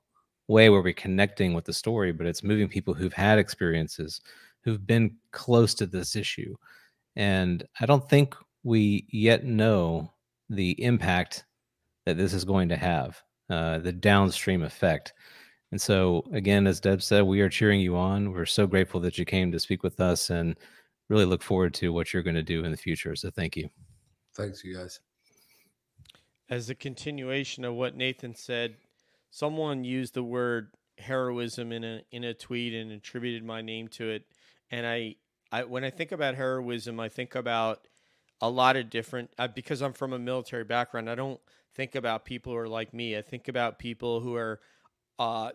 [0.50, 4.20] way where we're connecting with the story, but it's moving people who've had experiences,
[4.64, 6.56] who've been close to this issue.
[7.16, 10.12] And I don't think we yet know
[10.50, 11.46] the impact
[12.06, 15.14] that this is going to have, uh, the downstream effect.
[15.72, 18.32] And so, again, as Deb said, we are cheering you on.
[18.32, 20.58] We're so grateful that you came to speak with us and
[21.10, 23.16] really look forward to what you're going to do in the future.
[23.16, 23.70] So, thank you.
[24.36, 25.00] Thanks, you guys.
[26.50, 28.78] As a continuation of what Nathan said,
[29.32, 34.10] someone used the word heroism in a in a tweet and attributed my name to
[34.10, 34.24] it.
[34.72, 35.16] And I,
[35.52, 37.88] I when I think about heroism, I think about
[38.42, 41.10] a lot of different uh, because I'm from a military background.
[41.10, 41.40] I don't
[41.74, 43.18] think about people who are like me.
[43.18, 44.60] I think about people who are
[45.18, 45.52] uh,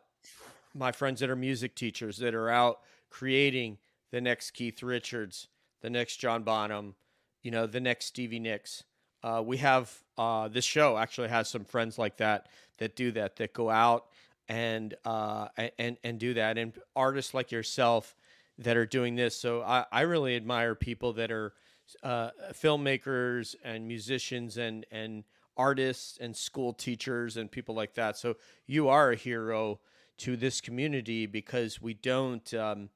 [0.74, 2.80] my friends that are music teachers that are out
[3.10, 3.78] creating
[4.10, 5.48] the next Keith Richards,
[5.80, 6.94] the next John Bonham,
[7.42, 8.84] you know, the next Stevie Nicks.
[9.22, 13.36] Uh, we have uh, this show actually has some friends like that that do that
[13.36, 14.07] that go out
[14.49, 18.15] and uh, and and do that and artists like yourself
[18.59, 19.35] that are doing this.
[19.35, 21.55] So I, I really admire people that are
[22.03, 25.24] uh, filmmakers and musicians and and
[25.57, 28.16] artists and school teachers and people like that.
[28.16, 28.36] So
[28.66, 29.81] you are a hero
[30.19, 32.89] to this community because we don't, um,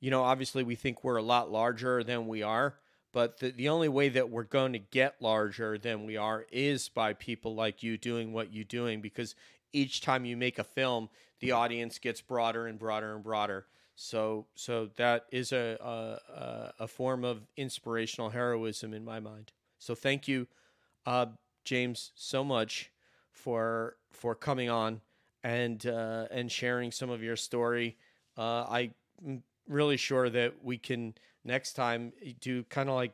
[0.00, 2.76] you know, obviously we think we're a lot larger than we are,
[3.16, 6.90] but the, the only way that we're going to get larger than we are is
[6.90, 9.34] by people like you doing what you're doing because
[9.72, 11.08] each time you make a film,
[11.40, 13.64] the audience gets broader and broader and broader.
[13.94, 15.78] So, so that is a,
[16.78, 19.50] a, a- form of inspirational heroism in my mind.
[19.78, 20.46] So thank you,
[21.06, 21.24] uh,
[21.64, 22.90] James, so much
[23.32, 25.00] for for coming on
[25.42, 27.96] and uh, and sharing some of your story.
[28.36, 28.66] Uh,
[29.24, 31.14] I'm really sure that we can
[31.46, 33.12] next time do kind of like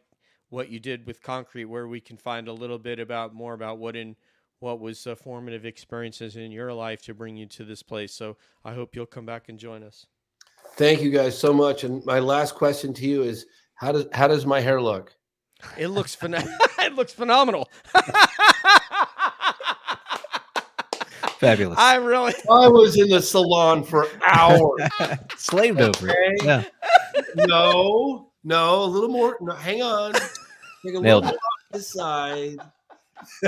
[0.48, 3.78] what you did with concrete, where we can find a little bit about more about
[3.78, 4.16] what in
[4.60, 8.14] what was uh, formative experiences in your life to bring you to this place.
[8.14, 10.06] So I hope you'll come back and join us.
[10.76, 11.84] Thank you guys so much.
[11.84, 15.14] And my last question to you is how does how does my hair look?
[15.76, 16.46] It looks phen-
[16.78, 17.68] it looks phenomenal.
[21.38, 21.76] Fabulous.
[21.76, 24.80] I really I was in the salon for hours.
[25.36, 26.16] Slaved over it.
[26.40, 26.46] Okay.
[26.46, 26.64] Yeah.
[27.36, 29.36] No, no, a little more.
[29.40, 30.12] No, hang on.
[30.12, 32.58] Take a Nailed little more off the side.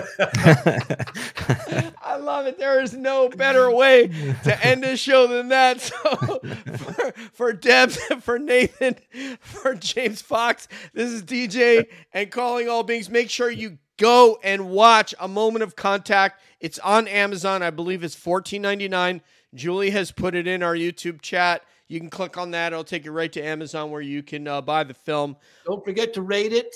[2.02, 2.58] I love it.
[2.58, 4.08] There is no better way
[4.44, 5.80] to end a show than that.
[6.04, 6.40] So
[6.76, 8.96] for, for Debs, for Nathan,
[9.40, 13.10] for James Fox, this is DJ and calling all beings.
[13.10, 16.40] Make sure you go and watch A Moment of Contact.
[16.60, 17.62] It's on Amazon.
[17.62, 19.20] I believe it's $14.99.
[19.54, 21.62] Julie has put it in our YouTube chat.
[21.88, 22.72] You can click on that.
[22.72, 25.36] It'll take you right to Amazon where you can uh, buy the film.
[25.66, 26.74] Don't forget to rate it.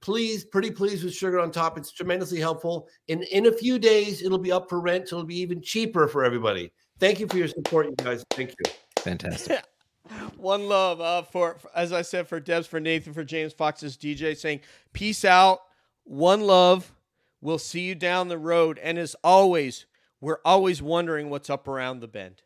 [0.00, 1.78] Please, pretty please with sugar on top.
[1.78, 2.88] It's tremendously helpful.
[3.08, 5.08] In in a few days, it'll be up for rent.
[5.08, 6.72] So it'll be even cheaper for everybody.
[6.98, 8.24] Thank you for your support, you guys.
[8.30, 8.72] Thank you.
[8.98, 9.62] Fantastic.
[10.36, 13.96] One love uh, for, for, as I said, for Debs, for Nathan, for James Fox's
[13.96, 14.60] DJ saying,
[14.92, 15.60] peace out.
[16.04, 16.92] One love.
[17.40, 18.78] We'll see you down the road.
[18.82, 19.86] And as always,
[20.20, 22.42] we're always wondering what's up around the bend.